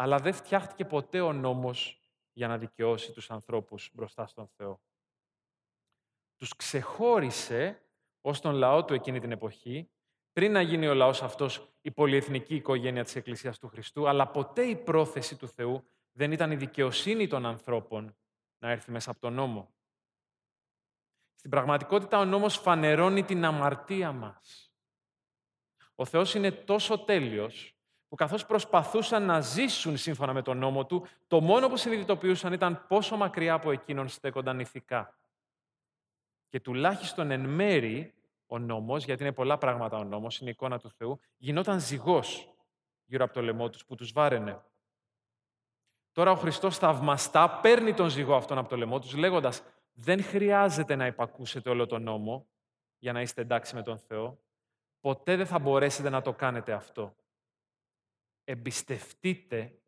αλλά 0.00 0.18
δεν 0.18 0.32
φτιάχτηκε 0.32 0.84
ποτέ 0.84 1.20
ο 1.20 1.32
νόμος 1.32 2.02
για 2.32 2.48
να 2.48 2.58
δικαιώσει 2.58 3.12
τους 3.12 3.30
ανθρώπους 3.30 3.90
μπροστά 3.92 4.26
στον 4.26 4.48
Θεό. 4.56 4.80
Τους 6.36 6.56
ξεχώρισε 6.56 7.82
ως 8.20 8.40
τον 8.40 8.54
λαό 8.54 8.84
του 8.84 8.94
εκείνη 8.94 9.20
την 9.20 9.32
εποχή, 9.32 9.90
πριν 10.32 10.52
να 10.52 10.60
γίνει 10.60 10.86
ο 10.86 10.94
λαός 10.94 11.22
αυτός 11.22 11.68
η 11.80 11.90
πολυεθνική 11.90 12.54
οικογένεια 12.54 13.04
της 13.04 13.16
Εκκλησίας 13.16 13.58
του 13.58 13.68
Χριστού, 13.68 14.08
αλλά 14.08 14.28
ποτέ 14.28 14.62
η 14.62 14.76
πρόθεση 14.76 15.36
του 15.36 15.48
Θεού 15.48 15.84
δεν 16.12 16.32
ήταν 16.32 16.50
η 16.50 16.56
δικαιοσύνη 16.56 17.26
των 17.26 17.46
ανθρώπων 17.46 18.16
να 18.58 18.70
έρθει 18.70 18.90
μέσα 18.90 19.10
από 19.10 19.20
τον 19.20 19.32
νόμο. 19.32 19.74
Στην 21.34 21.50
πραγματικότητα 21.50 22.18
ο 22.18 22.24
νόμος 22.24 22.56
φανερώνει 22.56 23.24
την 23.24 23.44
αμαρτία 23.44 24.12
μας. 24.12 24.72
Ο 25.94 26.04
Θεός 26.04 26.34
είναι 26.34 26.50
τόσο 26.50 26.98
τέλειος 26.98 27.77
που 28.08 28.14
καθώς 28.14 28.46
προσπαθούσαν 28.46 29.22
να 29.22 29.40
ζήσουν 29.40 29.96
σύμφωνα 29.96 30.32
με 30.32 30.42
τον 30.42 30.58
νόμο 30.58 30.86
του, 30.86 31.06
το 31.26 31.40
μόνο 31.40 31.68
που 31.68 31.76
συνειδητοποιούσαν 31.76 32.52
ήταν 32.52 32.86
πόσο 32.88 33.16
μακριά 33.16 33.54
από 33.54 33.70
εκείνον 33.70 34.08
στέκονταν 34.08 34.60
ηθικά. 34.60 35.18
Και 36.48 36.60
τουλάχιστον 36.60 37.30
εν 37.30 37.40
μέρη 37.40 38.14
ο 38.46 38.58
νόμος, 38.58 39.04
γιατί 39.04 39.22
είναι 39.22 39.32
πολλά 39.32 39.58
πράγματα 39.58 39.96
ο 39.96 40.04
νόμος, 40.04 40.38
είναι 40.40 40.50
η 40.50 40.52
εικόνα 40.52 40.78
του 40.78 40.90
Θεού, 40.90 41.20
γινόταν 41.36 41.80
ζυγός 41.80 42.54
γύρω 43.04 43.24
από 43.24 43.32
το 43.32 43.42
λαιμό 43.42 43.70
τους 43.70 43.84
που 43.84 43.94
τους 43.94 44.12
βάραινε. 44.12 44.62
Τώρα 46.12 46.30
ο 46.30 46.36
Χριστός 46.36 46.78
θαυμαστά 46.78 47.50
παίρνει 47.50 47.94
τον 47.94 48.08
ζυγό 48.08 48.34
αυτόν 48.34 48.58
από 48.58 48.68
το 48.68 48.76
λαιμό 48.76 48.98
τους, 48.98 49.14
λέγοντας 49.14 49.62
«Δεν 49.92 50.22
χρειάζεται 50.22 50.94
να 50.94 51.06
υπακούσετε 51.06 51.70
όλο 51.70 51.86
τον 51.86 52.02
νόμο 52.02 52.46
για 52.98 53.12
να 53.12 53.20
είστε 53.20 53.40
εντάξει 53.40 53.74
με 53.74 53.82
τον 53.82 53.98
Θεό. 53.98 54.38
Ποτέ 55.00 55.36
δεν 55.36 55.46
θα 55.46 55.58
μπορέσετε 55.58 56.10
να 56.10 56.22
το 56.22 56.32
κάνετε 56.32 56.72
αυτό 56.72 57.14
εμπιστευτείτε, 58.48 59.82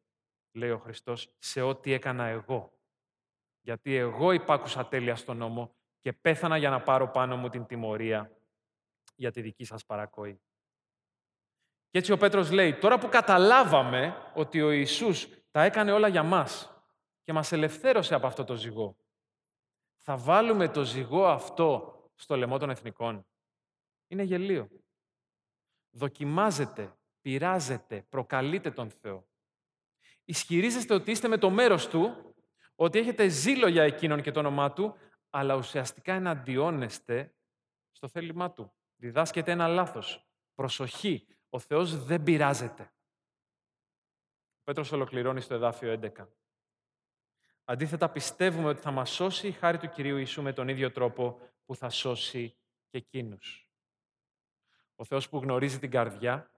λέει 0.52 0.70
ο 0.70 0.78
Χριστός, 0.78 1.34
σε 1.38 1.62
ό,τι 1.62 1.92
έκανα 1.92 2.24
εγώ. 2.24 2.78
Γιατί 3.60 3.94
εγώ 3.94 4.32
υπάκουσα 4.32 4.86
τέλεια 4.86 5.16
στον 5.16 5.36
νόμο 5.36 5.74
και 5.98 6.12
πέθανα 6.12 6.56
για 6.56 6.70
να 6.70 6.82
πάρω 6.82 7.10
πάνω 7.10 7.36
μου 7.36 7.48
την 7.48 7.66
τιμωρία 7.66 8.36
για 9.14 9.30
τη 9.30 9.40
δική 9.40 9.64
σας 9.64 9.84
παρακοή. 9.84 10.40
Και 11.90 11.98
έτσι 11.98 12.12
ο 12.12 12.16
Πέτρος 12.16 12.50
λέει, 12.50 12.74
τώρα 12.74 12.98
που 12.98 13.08
καταλάβαμε 13.08 14.30
ότι 14.34 14.62
ο 14.62 14.70
Ιησούς 14.70 15.28
τα 15.50 15.62
έκανε 15.62 15.92
όλα 15.92 16.08
για 16.08 16.22
μας 16.22 16.82
και 17.22 17.32
μας 17.32 17.52
ελευθέρωσε 17.52 18.14
από 18.14 18.26
αυτό 18.26 18.44
το 18.44 18.54
ζυγό, 18.54 18.96
θα 19.96 20.16
βάλουμε 20.16 20.68
το 20.68 20.84
ζυγό 20.84 21.26
αυτό 21.26 21.94
στο 22.14 22.36
λαιμό 22.36 22.58
των 22.58 22.70
εθνικών. 22.70 23.26
Είναι 24.06 24.22
γελίο. 24.22 24.68
Δοκιμάζεται 25.90 26.94
πειράζετε, 27.20 28.06
προκαλείτε 28.08 28.70
τον 28.70 28.90
Θεό. 28.90 29.28
Ισχυρίζεστε 30.24 30.94
ότι 30.94 31.10
είστε 31.10 31.28
με 31.28 31.38
το 31.38 31.50
μέρος 31.50 31.88
Του, 31.88 32.34
ότι 32.74 32.98
έχετε 32.98 33.28
ζήλο 33.28 33.68
για 33.68 33.82
Εκείνον 33.82 34.22
και 34.22 34.30
το 34.30 34.38
όνομά 34.38 34.72
Του, 34.72 34.96
αλλά 35.30 35.54
ουσιαστικά 35.54 36.14
εναντιώνεστε 36.14 37.34
στο 37.92 38.08
θέλημά 38.08 38.52
Του. 38.52 38.72
διδάσκεται 38.96 39.50
ένα 39.50 39.68
λάθος. 39.68 40.28
Προσοχή, 40.54 41.26
ο 41.48 41.58
Θεός 41.58 42.04
δεν 42.04 42.22
πειράζεται. 42.22 42.82
Ο 44.58 44.62
Πέτρος 44.64 44.92
ολοκληρώνει 44.92 45.40
στο 45.40 45.54
εδάφιο 45.54 45.90
11. 45.90 46.28
Αντίθετα, 47.64 48.10
πιστεύουμε 48.10 48.68
ότι 48.68 48.80
θα 48.80 48.90
μας 48.90 49.10
σώσει 49.10 49.48
η 49.48 49.52
χάρη 49.52 49.78
του 49.78 49.88
Κυρίου 49.88 50.16
Ιησού 50.16 50.42
με 50.42 50.52
τον 50.52 50.68
ίδιο 50.68 50.90
τρόπο 50.90 51.40
που 51.64 51.74
θα 51.74 51.90
σώσει 51.90 52.56
και 52.88 52.98
εκείνους. 52.98 53.70
Ο 54.94 55.04
Θεός 55.04 55.28
που 55.28 55.38
γνωρίζει 55.38 55.78
την 55.78 55.90
καρδιά, 55.90 56.50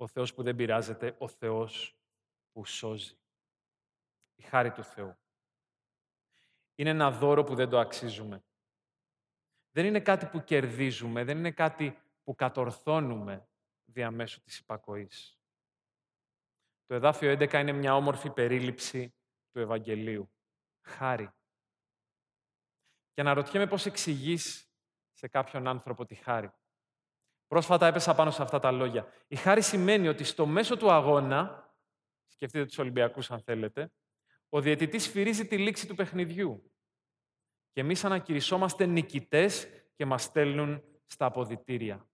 ο 0.00 0.06
Θεός 0.06 0.34
που 0.34 0.42
δεν 0.42 0.56
πειράζεται, 0.56 1.14
ο 1.18 1.28
Θεός 1.28 1.98
που 2.52 2.64
σώζει. 2.64 3.18
Η 4.34 4.42
χάρη 4.42 4.72
του 4.72 4.84
Θεού. 4.84 5.18
Είναι 6.74 6.90
ένα 6.90 7.10
δώρο 7.10 7.44
που 7.44 7.54
δεν 7.54 7.68
το 7.68 7.78
αξίζουμε. 7.78 8.44
Δεν 9.70 9.84
είναι 9.84 10.00
κάτι 10.00 10.26
που 10.26 10.44
κερδίζουμε, 10.44 11.24
δεν 11.24 11.38
είναι 11.38 11.50
κάτι 11.50 12.02
που 12.22 12.34
κατορθώνουμε 12.34 13.48
διαμέσου 13.84 14.40
της 14.40 14.58
υπακοής. 14.58 15.38
Το 16.86 16.94
εδάφιο 16.94 17.30
11 17.30 17.52
είναι 17.52 17.72
μια 17.72 17.96
όμορφη 17.96 18.30
περίληψη 18.30 19.14
του 19.50 19.58
Ευαγγελίου. 19.58 20.30
Χάρη. 20.80 21.30
Και 23.12 23.20
αναρωτιέμαι 23.20 23.66
πώς 23.66 23.86
εξηγείς 23.86 24.72
σε 25.12 25.28
κάποιον 25.28 25.66
άνθρωπο 25.66 26.06
τη 26.06 26.14
χάρη. 26.14 26.50
Πρόσφατα 27.48 27.86
έπεσα 27.86 28.14
πάνω 28.14 28.30
σε 28.30 28.42
αυτά 28.42 28.58
τα 28.58 28.70
λόγια. 28.70 29.06
Η 29.28 29.36
χάρη 29.36 29.62
σημαίνει 29.62 30.08
ότι 30.08 30.24
στο 30.24 30.46
μέσο 30.46 30.76
του 30.76 30.92
αγώνα, 30.92 31.72
σκεφτείτε 32.26 32.64
τους 32.64 32.78
Ολυμπιακούς 32.78 33.30
αν 33.30 33.40
θέλετε, 33.40 33.92
ο 34.48 34.60
διαιτητής 34.60 35.08
φυρίζει 35.08 35.46
τη 35.46 35.58
λήξη 35.58 35.86
του 35.86 35.94
παιχνιδιού. 35.94 36.72
Και 37.72 37.80
εμείς 37.80 38.04
ανακηρυσσόμαστε 38.04 38.86
νικητές 38.86 39.68
και 39.96 40.06
μας 40.06 40.22
στέλνουν 40.22 40.82
στα 41.06 41.26
αποδητήρια. 41.26 42.08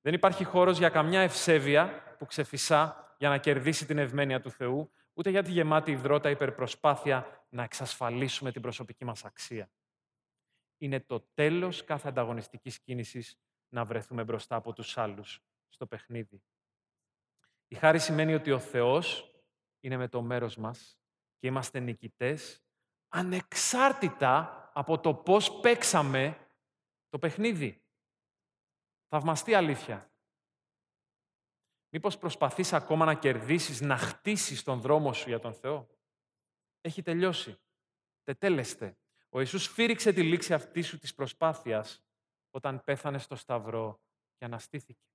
Δεν 0.00 0.14
υπάρχει 0.14 0.44
χώρος 0.44 0.78
για 0.78 0.88
καμιά 0.88 1.20
ευσέβεια 1.20 2.02
που 2.18 2.26
ξεφυσά 2.26 3.14
για 3.18 3.28
να 3.28 3.38
κερδίσει 3.38 3.86
την 3.86 3.98
ευμένεια 3.98 4.40
του 4.40 4.50
Θεού, 4.50 4.92
ούτε 5.12 5.30
για 5.30 5.42
τη 5.42 5.50
γεμάτη 5.50 5.90
υδρότα 5.90 6.30
υπερπροσπάθεια 6.30 7.44
να 7.48 7.62
εξασφαλίσουμε 7.62 8.52
την 8.52 8.62
προσωπική 8.62 9.04
μας 9.04 9.24
αξία. 9.24 9.70
Είναι 10.78 11.00
το 11.00 11.20
τέλος 11.34 11.84
κάθε 11.84 12.08
ανταγωνιστικής 12.08 12.80
κίνησης 12.80 13.38
να 13.68 13.84
βρεθούμε 13.84 14.24
μπροστά 14.24 14.56
από 14.56 14.72
τους 14.72 14.98
άλλους 14.98 15.42
στο 15.68 15.86
παιχνίδι. 15.86 16.42
Η 17.68 17.74
χάρη 17.74 17.98
σημαίνει 17.98 18.34
ότι 18.34 18.50
ο 18.50 18.58
Θεός 18.58 19.34
είναι 19.80 19.96
με 19.96 20.08
το 20.08 20.22
μέρος 20.22 20.56
μας 20.56 20.98
και 21.38 21.46
είμαστε 21.46 21.80
νικητές 21.80 22.62
ανεξάρτητα 23.08 24.70
από 24.74 24.98
το 25.00 25.14
πώς 25.14 25.60
παίξαμε 25.60 26.48
το 27.08 27.18
παιχνίδι. 27.18 27.82
Θαυμαστή 29.08 29.54
αλήθεια. 29.54 30.12
Μήπως 31.88 32.18
προσπαθείς 32.18 32.72
ακόμα 32.72 33.04
να 33.04 33.14
κερδίσεις, 33.14 33.80
να 33.80 33.96
χτίσεις 33.96 34.62
τον 34.62 34.80
δρόμο 34.80 35.12
σου 35.12 35.28
για 35.28 35.40
τον 35.40 35.54
Θεό; 35.54 35.88
Έχει 36.80 37.02
τελειώσει. 37.02 37.60
Τετέλεστε. 38.24 38.98
Ο 39.28 39.40
Ιησούς 39.40 39.66
φύριξε 39.66 40.12
τη 40.12 40.22
λήξη 40.22 40.54
αυτής 40.54 40.86
σου 40.86 40.98
της 40.98 41.14
προσπάθειας 41.14 42.07
όταν 42.50 42.84
πέθανε 42.84 43.18
στο 43.18 43.36
Σταυρό 43.36 44.00
και 44.36 44.44
αναστήθηκε. 44.44 45.06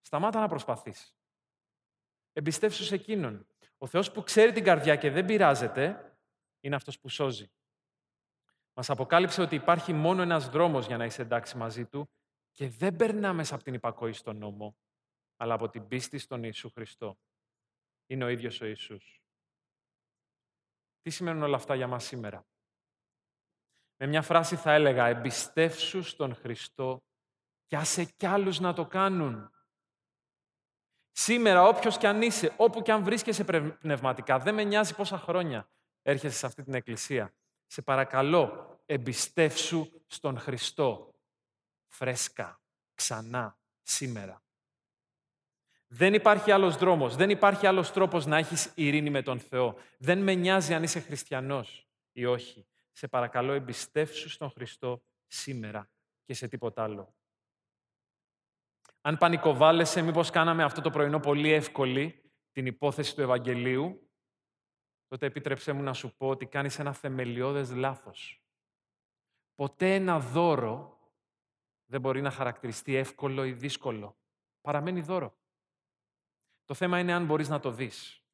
Σταμάτα 0.00 0.40
να 0.40 0.48
προσπαθείς. 0.48 1.14
Εμπιστεύσου 2.32 2.84
σε 2.84 2.94
Εκείνον. 2.94 3.46
Ο 3.78 3.86
Θεός 3.86 4.12
που 4.12 4.22
ξέρει 4.22 4.52
την 4.52 4.64
καρδιά 4.64 4.96
και 4.96 5.10
δεν 5.10 5.24
πειράζεται, 5.24 6.16
είναι 6.60 6.74
αυτός 6.74 6.98
που 7.00 7.08
σώζει. 7.08 7.50
Μας 8.74 8.90
αποκάλυψε 8.90 9.42
ότι 9.42 9.54
υπάρχει 9.54 9.92
μόνο 9.92 10.22
ένας 10.22 10.48
δρόμος 10.48 10.86
για 10.86 10.96
να 10.96 11.04
είσαι 11.04 11.22
εντάξει 11.22 11.56
μαζί 11.56 11.86
Του 11.86 12.10
και 12.50 12.68
δεν 12.68 12.96
περνά 12.96 13.32
μέσα 13.32 13.54
από 13.54 13.64
την 13.64 13.74
υπακοή 13.74 14.12
στον 14.12 14.36
νόμο, 14.36 14.76
αλλά 15.36 15.54
από 15.54 15.68
την 15.68 15.88
πίστη 15.88 16.18
στον 16.18 16.42
Ιησού 16.42 16.70
Χριστό. 16.70 17.18
Είναι 18.06 18.24
ο 18.24 18.28
ίδιος 18.28 18.60
ο 18.60 18.66
Ιησούς. 18.66 19.22
Τι 21.00 21.10
σημαίνουν 21.10 21.42
όλα 21.42 21.56
αυτά 21.56 21.74
για 21.74 21.86
μας 21.86 22.04
σήμερα; 22.04 22.46
Με 24.02 24.06
μια 24.06 24.22
φράση 24.22 24.56
θα 24.56 24.72
έλεγα 24.72 25.06
«Εμπιστεύσου 25.06 26.02
στον 26.02 26.34
Χριστό 26.34 27.02
και 27.66 27.76
άσε 27.76 28.04
κι 28.04 28.26
άλλους 28.26 28.60
να 28.60 28.72
το 28.72 28.86
κάνουν». 28.86 29.50
Σήμερα, 31.12 31.68
όποιος 31.68 31.98
κι 31.98 32.06
αν 32.06 32.22
είσαι, 32.22 32.54
όπου 32.56 32.82
κι 32.82 32.90
αν 32.90 33.02
βρίσκεσαι 33.02 33.44
πνευματικά, 33.80 34.38
δεν 34.38 34.54
με 34.54 34.64
νοιάζει 34.64 34.94
πόσα 34.94 35.18
χρόνια 35.18 35.68
έρχεσαι 36.02 36.36
σε 36.36 36.46
αυτή 36.46 36.62
την 36.62 36.74
εκκλησία. 36.74 37.34
Σε 37.66 37.82
παρακαλώ, 37.82 38.78
εμπιστεύσου 38.86 39.90
στον 40.06 40.38
Χριστό. 40.38 41.14
Φρέσκα, 41.88 42.60
ξανά, 42.94 43.58
σήμερα. 43.82 44.42
Δεν 45.86 46.14
υπάρχει 46.14 46.50
άλλος 46.50 46.76
δρόμος, 46.76 47.16
δεν 47.16 47.30
υπάρχει 47.30 47.66
άλλος 47.66 47.92
τρόπος 47.92 48.26
να 48.26 48.36
έχεις 48.36 48.72
ειρήνη 48.74 49.10
με 49.10 49.22
τον 49.22 49.40
Θεό. 49.40 49.76
Δεν 49.98 50.18
με 50.18 50.34
νοιάζει 50.34 50.74
αν 50.74 50.82
είσαι 50.82 51.00
χριστιανός 51.00 51.88
ή 52.12 52.24
όχι. 52.24 52.69
Σε 53.00 53.08
παρακαλώ 53.08 53.52
εμπιστεύσου 53.52 54.28
στον 54.28 54.50
Χριστό 54.50 55.02
σήμερα 55.26 55.90
και 56.24 56.34
σε 56.34 56.48
τίποτα 56.48 56.82
άλλο. 56.82 57.14
Αν 59.00 59.18
πανικοβάλλεσαι, 59.18 60.02
μήπως 60.02 60.30
κάναμε 60.30 60.62
αυτό 60.62 60.80
το 60.80 60.90
πρωινό 60.90 61.20
πολύ 61.20 61.52
εύκολη, 61.52 62.32
την 62.52 62.66
υπόθεση 62.66 63.14
του 63.14 63.20
Ευαγγελίου, 63.20 64.10
τότε 65.06 65.26
επίτρεψέ 65.26 65.72
μου 65.72 65.82
να 65.82 65.92
σου 65.92 66.16
πω 66.16 66.28
ότι 66.28 66.46
κάνεις 66.46 66.78
ένα 66.78 66.92
θεμελιώδες 66.92 67.70
λάθος. 67.70 68.44
Ποτέ 69.54 69.94
ένα 69.94 70.18
δώρο 70.20 70.98
δεν 71.86 72.00
μπορεί 72.00 72.20
να 72.20 72.30
χαρακτηριστεί 72.30 72.94
εύκολο 72.94 73.44
ή 73.44 73.52
δύσκολο. 73.52 74.18
Παραμένει 74.60 75.00
δώρο. 75.00 75.38
Το 76.64 76.74
θέμα 76.74 76.98
είναι 76.98 77.12
αν 77.12 77.24
μπορείς 77.24 77.48
να 77.48 77.60
το 77.60 77.70
δεις. 77.70 78.24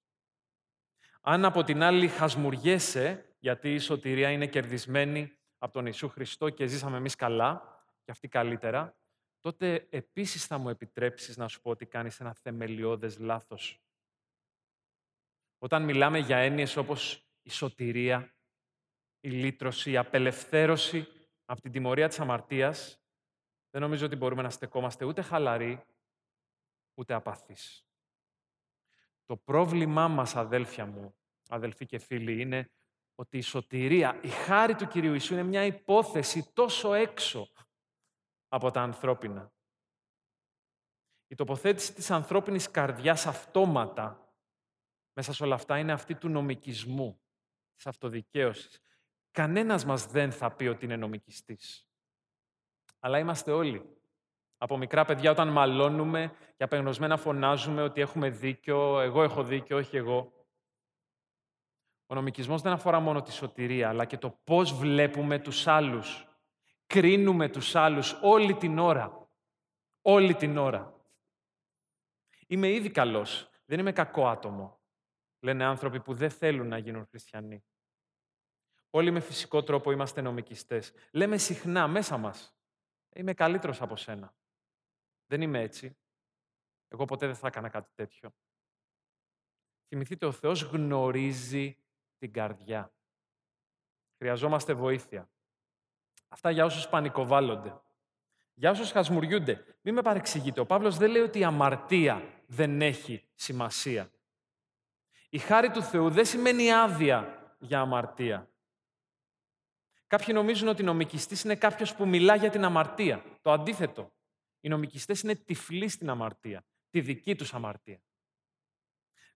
Αν 1.20 1.44
από 1.44 1.64
την 1.64 1.82
άλλη 1.82 2.08
χασμουριέσαι, 2.08 3.35
γιατί 3.46 3.74
η 3.74 3.78
σωτηρία 3.78 4.30
είναι 4.30 4.46
κερδισμένη 4.46 5.38
από 5.58 5.72
τον 5.72 5.84
Ιησού 5.84 6.08
Χριστό 6.08 6.50
και 6.50 6.66
ζήσαμε 6.66 6.96
εμείς 6.96 7.14
καλά, 7.14 7.82
και 8.04 8.10
αυτοί 8.10 8.28
καλύτερα, 8.28 8.96
τότε 9.40 9.86
επίσης 9.90 10.46
θα 10.46 10.58
μου 10.58 10.68
επιτρέψεις 10.68 11.36
να 11.36 11.48
σου 11.48 11.60
πω 11.60 11.70
ότι 11.70 11.86
κάνεις 11.86 12.20
ένα 12.20 12.34
θεμελιώδες 12.34 13.18
λάθος. 13.18 13.82
Όταν 15.58 15.82
μιλάμε 15.82 16.18
για 16.18 16.36
έννοιες 16.36 16.76
όπως 16.76 17.28
η 17.42 17.50
σωτηρία, 17.50 18.34
η 19.20 19.30
λύτρωση, 19.30 19.90
η 19.90 19.96
απελευθέρωση 19.96 21.06
από 21.44 21.60
την 21.60 21.72
τιμωρία 21.72 22.08
της 22.08 22.20
αμαρτίας, 22.20 23.02
δεν 23.70 23.80
νομίζω 23.80 24.06
ότι 24.06 24.16
μπορούμε 24.16 24.42
να 24.42 24.50
στεκόμαστε 24.50 25.04
ούτε 25.04 25.22
χαλαροί, 25.22 25.84
ούτε 26.94 27.14
απαθείς. 27.14 27.86
Το 29.24 29.36
πρόβλημά 29.36 30.08
μας, 30.08 30.36
αδέλφια 30.36 30.86
μου, 30.86 31.14
αδελφοί 31.48 31.86
και 31.86 31.98
φίλοι, 31.98 32.40
είναι 32.40 32.70
ότι 33.18 33.38
η 33.38 33.40
σωτηρία, 33.40 34.20
η 34.22 34.28
χάρη 34.28 34.74
του 34.74 34.86
Κυρίου 34.86 35.12
Ιησού 35.12 35.32
είναι 35.32 35.42
μια 35.42 35.64
υπόθεση 35.64 36.50
τόσο 36.52 36.94
έξω 36.94 37.48
από 38.48 38.70
τα 38.70 38.80
ανθρώπινα. 38.80 39.52
Η 41.26 41.34
τοποθέτηση 41.34 41.94
της 41.94 42.10
ανθρώπινης 42.10 42.70
καρδιάς 42.70 43.26
αυτόματα 43.26 44.32
μέσα 45.12 45.32
σε 45.32 45.44
όλα 45.44 45.54
αυτά 45.54 45.78
είναι 45.78 45.92
αυτή 45.92 46.14
του 46.14 46.28
νομικισμού, 46.28 47.20
της 47.74 47.86
αυτοδικαίωσης. 47.86 48.80
Κανένας 49.30 49.84
μας 49.84 50.06
δεν 50.06 50.32
θα 50.32 50.50
πει 50.50 50.66
ότι 50.66 50.84
είναι 50.84 50.96
νομικιστής. 50.96 51.88
Αλλά 52.98 53.18
είμαστε 53.18 53.52
όλοι. 53.52 53.96
Από 54.58 54.76
μικρά 54.76 55.04
παιδιά 55.04 55.30
όταν 55.30 55.48
μαλώνουμε 55.48 56.34
και 56.56 56.64
απεγνωσμένα 56.64 57.16
φωνάζουμε 57.16 57.82
ότι 57.82 58.00
έχουμε 58.00 58.30
δίκιο, 58.30 59.00
εγώ 59.00 59.22
έχω 59.22 59.42
δίκιο, 59.42 59.76
όχι 59.76 59.96
εγώ. 59.96 60.35
Ο 62.06 62.14
νομικισμός 62.14 62.62
δεν 62.62 62.72
αφορά 62.72 63.00
μόνο 63.00 63.22
τη 63.22 63.32
σωτηρία, 63.32 63.88
αλλά 63.88 64.04
και 64.04 64.18
το 64.18 64.30
πώς 64.30 64.72
βλέπουμε 64.72 65.38
τους 65.38 65.66
άλλους. 65.66 66.28
Κρίνουμε 66.86 67.48
τους 67.48 67.74
άλλους 67.74 68.18
όλη 68.22 68.54
την 68.54 68.78
ώρα. 68.78 69.28
Όλη 70.02 70.34
την 70.34 70.56
ώρα. 70.56 71.00
Είμαι 72.46 72.68
ήδη 72.68 72.90
καλός. 72.90 73.50
Δεν 73.64 73.78
είμαι 73.78 73.92
κακό 73.92 74.28
άτομο. 74.28 74.80
Λένε 75.40 75.64
άνθρωποι 75.64 76.00
που 76.00 76.14
δεν 76.14 76.30
θέλουν 76.30 76.68
να 76.68 76.78
γίνουν 76.78 77.06
χριστιανοί. 77.06 77.64
Όλοι 78.90 79.10
με 79.10 79.20
φυσικό 79.20 79.62
τρόπο 79.62 79.90
είμαστε 79.90 80.20
νομικιστές. 80.20 80.92
Λέμε 81.12 81.36
συχνά 81.36 81.88
μέσα 81.88 82.16
μας. 82.16 82.56
Είμαι 83.14 83.34
καλύτερος 83.34 83.82
από 83.82 83.96
σένα. 83.96 84.34
Δεν 85.26 85.40
είμαι 85.40 85.60
έτσι. 85.60 85.98
Εγώ 86.88 87.04
ποτέ 87.04 87.26
δεν 87.26 87.34
θα 87.34 87.46
έκανα 87.46 87.68
κάτι 87.68 87.90
τέτοιο. 87.94 88.34
Θυμηθείτε, 89.88 90.26
ο 90.26 90.32
Θεός 90.32 90.62
γνωρίζει 90.62 91.85
την 92.26 92.34
καρδιά. 92.34 92.92
Χρειαζόμαστε 94.18 94.74
βοήθεια. 94.74 95.30
Αυτά 96.28 96.50
για 96.50 96.64
όσους 96.64 96.88
πανικοβάλλονται. 96.88 97.80
Για 98.54 98.70
όσους 98.70 98.90
χασμουριούνται. 98.90 99.78
Μην 99.80 99.94
με 99.94 100.02
παρεξηγείτε. 100.02 100.60
Ο 100.60 100.66
Παύλος 100.66 100.96
δεν 100.96 101.10
λέει 101.10 101.22
ότι 101.22 101.38
η 101.38 101.44
αμαρτία 101.44 102.42
δεν 102.46 102.82
έχει 102.82 103.28
σημασία. 103.34 104.10
Η 105.28 105.38
χάρη 105.38 105.70
του 105.70 105.82
Θεού 105.82 106.10
δεν 106.10 106.24
σημαίνει 106.24 106.72
άδεια 106.72 107.54
για 107.58 107.80
αμαρτία. 107.80 108.50
Κάποιοι 110.06 110.28
νομίζουν 110.32 110.68
ότι 110.68 110.82
νομικιστής 110.82 111.42
είναι 111.42 111.56
κάποιος 111.56 111.94
που 111.94 112.08
μιλά 112.08 112.34
για 112.34 112.50
την 112.50 112.64
αμαρτία. 112.64 113.24
Το 113.42 113.52
αντίθετο. 113.52 114.12
Οι 114.60 114.68
νομικιστές 114.68 115.20
είναι 115.20 115.34
τυφλοί 115.34 115.88
στην 115.88 116.10
αμαρτία, 116.10 116.64
τη 116.90 117.00
δική 117.00 117.36
τους 117.36 117.54
αμαρτία. 117.54 118.00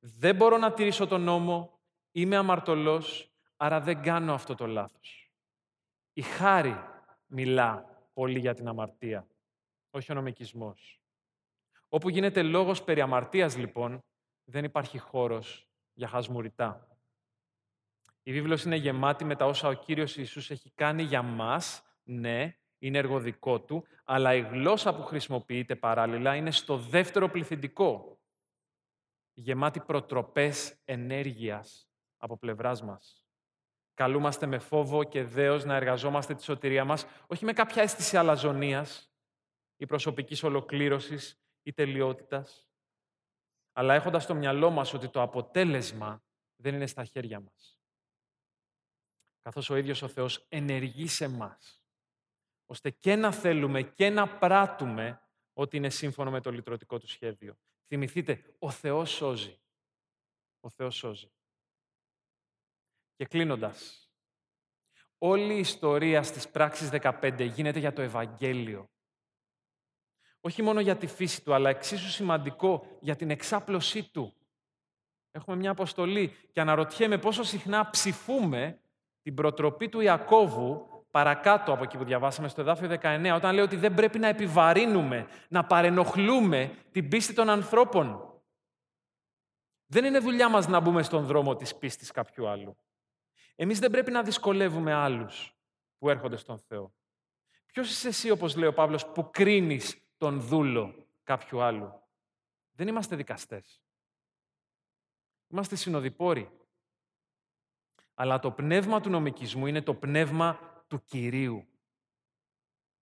Δεν 0.00 0.36
μπορώ 0.36 0.58
να 0.58 0.72
τηρήσω 0.72 1.06
τον 1.06 1.20
νόμο, 1.20 1.79
είμαι 2.12 2.36
αμαρτωλός, 2.36 3.32
άρα 3.56 3.80
δεν 3.80 4.02
κάνω 4.02 4.34
αυτό 4.34 4.54
το 4.54 4.66
λάθος. 4.66 5.32
Η 6.12 6.22
χάρη 6.22 6.76
μιλά 7.26 8.00
πολύ 8.12 8.38
για 8.38 8.54
την 8.54 8.68
αμαρτία, 8.68 9.26
όχι 9.90 10.12
ο 10.12 10.14
νομικισμός. 10.14 11.00
Όπου 11.88 12.08
γίνεται 12.08 12.42
λόγος 12.42 12.82
περί 12.82 13.00
αμαρτίας, 13.00 13.56
λοιπόν, 13.56 14.04
δεν 14.44 14.64
υπάρχει 14.64 14.98
χώρος 14.98 15.68
για 15.92 16.08
χασμουριτά. 16.08 16.88
Η 18.22 18.32
βίβλος 18.32 18.64
είναι 18.64 18.76
γεμάτη 18.76 19.24
με 19.24 19.36
τα 19.36 19.46
όσα 19.46 19.68
ο 19.68 19.72
Κύριος 19.72 20.16
Ιησούς 20.16 20.50
έχει 20.50 20.70
κάνει 20.70 21.02
για 21.02 21.22
μας, 21.22 21.82
ναι, 22.02 22.56
είναι 22.78 22.98
εργοδικό 22.98 23.60
του, 23.60 23.84
αλλά 24.04 24.34
η 24.34 24.40
γλώσσα 24.40 24.94
που 24.94 25.02
χρησιμοποιείται 25.02 25.76
παράλληλα 25.76 26.34
είναι 26.34 26.50
στο 26.50 26.76
δεύτερο 26.76 27.28
πληθυντικό. 27.28 28.20
Γεμάτη 29.32 29.80
προτροπές 29.80 30.80
ενέργειας 30.84 31.89
από 32.20 32.38
πλευράς 32.38 32.82
μας. 32.82 33.24
Καλούμαστε 33.94 34.46
με 34.46 34.58
φόβο 34.58 35.04
και 35.04 35.24
δέος 35.24 35.64
να 35.64 35.74
εργαζόμαστε 35.74 36.34
τη 36.34 36.42
σωτηρία 36.42 36.84
μας, 36.84 37.06
όχι 37.26 37.44
με 37.44 37.52
κάποια 37.52 37.82
αίσθηση 37.82 38.16
αλαζονίας 38.16 39.12
ή 39.76 39.86
προσωπικής 39.86 40.42
ολοκλήρωσης 40.42 41.42
ή 41.62 41.72
τελειότητας, 41.72 42.68
αλλά 43.72 43.94
έχοντας 43.94 44.22
στο 44.22 44.34
μυαλό 44.34 44.70
μας 44.70 44.94
ότι 44.94 45.08
το 45.08 45.22
αποτέλεσμα 45.22 46.22
δεν 46.56 46.74
είναι 46.74 46.86
στα 46.86 47.04
χέρια 47.04 47.40
μας. 47.40 47.80
Καθώς 49.42 49.70
ο 49.70 49.76
ίδιος 49.76 50.02
ο 50.02 50.08
Θεός 50.08 50.46
ενεργεί 50.48 51.06
σε 51.06 51.28
μας, 51.28 51.84
ώστε 52.66 52.90
και 52.90 53.16
να 53.16 53.32
θέλουμε 53.32 53.82
και 53.82 54.10
να 54.10 54.38
πράττουμε 54.38 55.20
ό,τι 55.52 55.76
είναι 55.76 55.90
σύμφωνο 55.90 56.30
με 56.30 56.40
το 56.40 56.50
λυτρωτικό 56.50 56.98
του 56.98 57.08
σχέδιο. 57.08 57.58
Θυμηθείτε, 57.86 58.54
ο 58.58 58.70
Θεός 58.70 59.10
σώζει. 59.10 59.60
Ο 60.60 60.70
Θεός 60.70 60.94
σώζει. 60.96 61.30
Και 63.20 63.26
κλείνοντας, 63.26 64.10
όλη 65.18 65.54
η 65.54 65.58
ιστορία 65.58 66.22
στις 66.22 66.48
πράξεις 66.48 66.88
15 66.88 67.44
γίνεται 67.44 67.78
για 67.78 67.92
το 67.92 68.02
Ευαγγέλιο. 68.02 68.90
Όχι 70.40 70.62
μόνο 70.62 70.80
για 70.80 70.96
τη 70.96 71.06
φύση 71.06 71.44
του, 71.44 71.54
αλλά 71.54 71.70
εξίσου 71.70 72.10
σημαντικό 72.10 72.86
για 73.00 73.16
την 73.16 73.30
εξάπλωσή 73.30 74.10
του. 74.10 74.34
Έχουμε 75.30 75.56
μια 75.56 75.70
αποστολή 75.70 76.36
και 76.52 76.60
αναρωτιέμαι 76.60 77.18
πόσο 77.18 77.42
συχνά 77.42 77.90
ψηφούμε 77.90 78.80
την 79.22 79.34
προτροπή 79.34 79.88
του 79.88 80.00
Ιακώβου 80.00 80.88
παρακάτω 81.10 81.72
από 81.72 81.82
εκεί 81.82 81.96
που 81.96 82.04
διαβάσαμε 82.04 82.48
στο 82.48 82.60
εδάφιο 82.60 82.98
19, 83.02 83.32
όταν 83.34 83.54
λέει 83.54 83.64
ότι 83.64 83.76
δεν 83.76 83.94
πρέπει 83.94 84.18
να 84.18 84.28
επιβαρύνουμε, 84.28 85.26
να 85.48 85.64
παρενοχλούμε 85.64 86.76
την 86.92 87.08
πίστη 87.08 87.34
των 87.34 87.48
ανθρώπων. 87.48 88.34
Δεν 89.86 90.04
είναι 90.04 90.18
δουλειά 90.18 90.48
μας 90.48 90.68
να 90.68 90.80
μπούμε 90.80 91.02
στον 91.02 91.24
δρόμο 91.24 91.56
της 91.56 91.76
πίστης 91.76 92.10
κάποιου 92.10 92.48
άλλου. 92.48 92.76
Εμείς 93.60 93.78
δεν 93.78 93.90
πρέπει 93.90 94.10
να 94.10 94.22
δυσκολεύουμε 94.22 94.92
άλλους 94.92 95.56
που 95.98 96.10
έρχονται 96.10 96.36
στον 96.36 96.58
Θεό. 96.58 96.94
Ποιος 97.66 97.90
είσαι 97.90 98.08
εσύ, 98.08 98.30
όπως 98.30 98.56
λέει 98.56 98.68
ο 98.68 98.72
Παύλος, 98.72 99.06
που 99.06 99.30
κρίνεις 99.30 100.02
τον 100.16 100.40
δούλο 100.40 101.06
κάποιου 101.22 101.62
άλλου; 101.62 102.02
Δεν 102.70 102.88
είμαστε 102.88 103.16
δικαστές. 103.16 103.82
Είμαστε 105.48 105.76
συνοδοιπόροι. 105.76 106.50
Αλλά 108.14 108.38
το 108.38 108.50
πνεύμα 108.50 109.00
του 109.00 109.10
νομικισμού 109.10 109.66
είναι 109.66 109.82
το 109.82 109.94
πνεύμα 109.94 110.82
του 110.88 111.04
Κυρίου. 111.04 111.66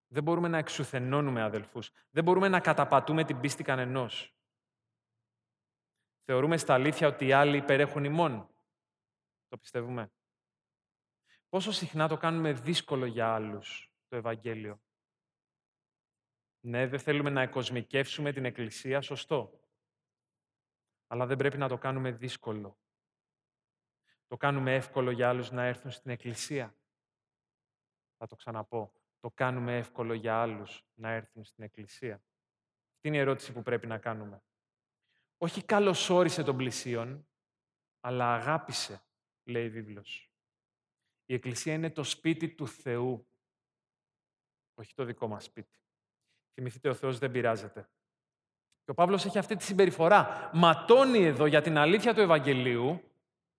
Δεν 0.07 0.23
μπορούμε 0.23 0.49
να 0.49 0.59
εξουθενώνουμε 0.59 1.42
αδελφούς. 1.42 1.90
Δεν 2.11 2.25
μπορούμε 2.25 2.49
να 2.49 2.61
καταπατούμε 2.61 3.25
την 3.25 3.40
πίστη 3.40 3.62
κανενός. 3.62 4.37
Θεωρούμε 6.25 6.57
στα 6.57 6.75
αλήθεια 6.75 7.09
ότι 7.09 7.27
οι 7.27 7.33
άλλοι 7.33 7.57
υπερέχουν 7.57 8.05
ημών. 8.05 8.49
Το 9.49 9.57
πιστεύουμε. 9.57 10.12
Πόσο 11.48 11.72
συχνά 11.72 12.08
το 12.08 12.16
κάνουμε 12.16 12.52
δύσκολο 12.52 13.06
για 13.06 13.34
άλλους 13.34 13.92
το 14.08 14.16
Ευαγγέλιο; 14.16 14.80
Ναι, 16.61 16.87
δεν 16.87 16.98
θέλουμε 16.98 17.30
να 17.30 17.42
εκοσμικεύσουμε 17.42 18.32
την 18.32 18.44
Εκκλησία, 18.44 19.00
σωστό. 19.00 19.61
Αλλά 21.06 21.26
δεν 21.26 21.37
πρέπει 21.37 21.58
να 21.58 21.68
το 21.68 21.78
κάνουμε 21.78 22.11
δύσκολο. 22.11 22.78
Το 24.26 24.37
κάνουμε 24.37 24.74
εύκολο 24.74 25.11
για 25.11 25.28
άλλους 25.28 25.50
να 25.50 25.64
έρθουν 25.64 25.90
στην 25.90 26.11
Εκκλησία. 26.11 26.76
Θα 28.16 28.26
το 28.26 28.37
ξαναπώ. 28.37 28.92
Το 29.20 29.30
κάνουμε 29.30 29.76
εύκολο 29.76 30.14
για 30.14 30.40
άλλους 30.40 30.84
να 30.94 31.11
έρθουν 31.11 31.44
στην 31.44 31.64
Εκκλησία. 31.64 32.14
Αυτή 32.94 33.08
είναι 33.08 33.16
η 33.16 33.20
ερώτηση 33.20 33.52
που 33.52 33.62
πρέπει 33.62 33.87
να 33.87 33.98
κάνουμε. 33.98 34.42
Όχι 35.38 35.64
καλωσόρισε 35.64 36.42
τον 36.42 36.56
πλησίον, 36.56 37.28
αλλά 38.00 38.34
αγάπησε, 38.34 39.02
λέει 39.44 39.64
η 39.64 39.70
βίβλος. 39.70 40.27
Η 41.30 41.34
Εκκλησία 41.34 41.74
είναι 41.74 41.90
το 41.90 42.02
σπίτι 42.02 42.48
του 42.48 42.68
Θεού, 42.68 43.26
όχι 44.74 44.94
το 44.94 45.04
δικό 45.04 45.28
μας 45.28 45.44
σπίτι. 45.44 45.78
Θυμηθείτε, 46.54 46.88
ο 46.88 46.94
Θεός 46.94 47.18
δεν 47.18 47.30
πειράζεται. 47.30 47.88
Και 48.84 48.90
ο 48.90 48.94
Παύλος 48.94 49.24
έχει 49.24 49.38
αυτή 49.38 49.56
τη 49.56 49.62
συμπεριφορά. 49.62 50.50
Ματώνει 50.54 51.24
εδώ 51.24 51.46
για 51.46 51.62
την 51.62 51.76
αλήθεια 51.76 52.14
του 52.14 52.20
Ευαγγελίου, 52.20 53.02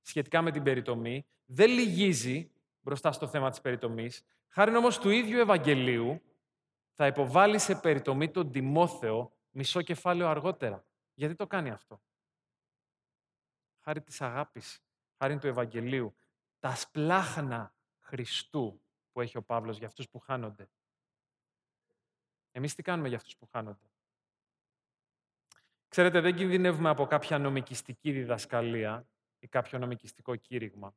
σχετικά 0.01 0.41
με 0.41 0.51
την 0.51 0.63
περιτομή, 0.63 1.25
δεν 1.45 1.69
λυγίζει 1.69 2.51
μπροστά 2.81 3.11
στο 3.11 3.27
θέμα 3.27 3.49
της 3.49 3.61
περιτομής. 3.61 4.23
Χάρη 4.47 4.75
όμως 4.75 4.99
του 4.99 5.09
ίδιου 5.09 5.39
Ευαγγελίου, 5.39 6.21
θα 6.93 7.07
υποβάλει 7.07 7.59
σε 7.59 7.75
περιτομή 7.75 8.31
τον 8.31 8.51
Τιμόθεο 8.51 9.33
μισό 9.49 9.81
κεφάλαιο 9.81 10.27
αργότερα. 10.27 10.85
Γιατί 11.13 11.35
το 11.35 11.47
κάνει 11.47 11.69
αυτό; 11.69 12.01
Χάρη 13.79 14.01
της 14.01 14.21
αγάπης, 14.21 14.83
χάρη 15.17 15.37
του 15.37 15.47
Ευαγγελίου, 15.47 16.15
τα 16.59 16.75
σπλάχνα 16.75 17.75
Χριστού 17.99 18.81
που 19.11 19.21
έχει 19.21 19.37
ο 19.37 19.43
Παύλος 19.43 19.77
για 19.77 19.87
αυτούς 19.87 20.09
που 20.09 20.19
χάνονται. 20.19 20.69
Εμείς 22.51 22.75
τι 22.75 22.81
κάνουμε 22.81 23.07
για 23.07 23.17
αυτούς 23.17 23.37
που 23.37 23.45
χάνονται; 23.45 23.89
Ξέρετε, 25.87 26.19
δεν 26.19 26.35
κινδυνεύουμε 26.35 26.89
από 26.89 27.05
κάποια 27.05 27.37
νομικιστική 27.37 28.11
διδασκαλία 28.11 29.07
ή 29.39 29.47
κάποιο 29.47 29.79
νομικιστικό 29.79 30.35
κήρυγμα. 30.35 30.95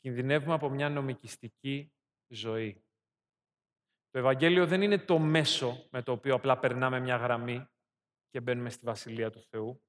Κινδυνεύουμε 0.00 0.54
από 0.54 0.68
μια 0.68 0.88
νομικιστική 0.88 1.92
ζωή. 2.28 2.82
Το 4.10 4.18
Ευαγγέλιο 4.18 4.66
δεν 4.66 4.82
είναι 4.82 4.98
το 4.98 5.18
μέσο 5.18 5.88
με 5.90 6.02
το 6.02 6.12
οποίο 6.12 6.34
απλά 6.34 6.58
περνάμε 6.58 7.00
μια 7.00 7.16
γραμμή 7.16 7.68
και 8.30 8.40
μπαίνουμε 8.40 8.70
στη 8.70 8.84
Βασιλεία 8.84 9.30
του 9.30 9.42
Θεού. 9.42 9.82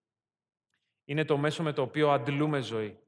Είναι 1.06 1.26
το 1.26 1.38
μέσο 1.38 1.64
με 1.64 1.74
το 1.74 1.82
οποίο 1.82 2.12
αντλούμε 2.12 2.62
ζωή. 2.62 3.00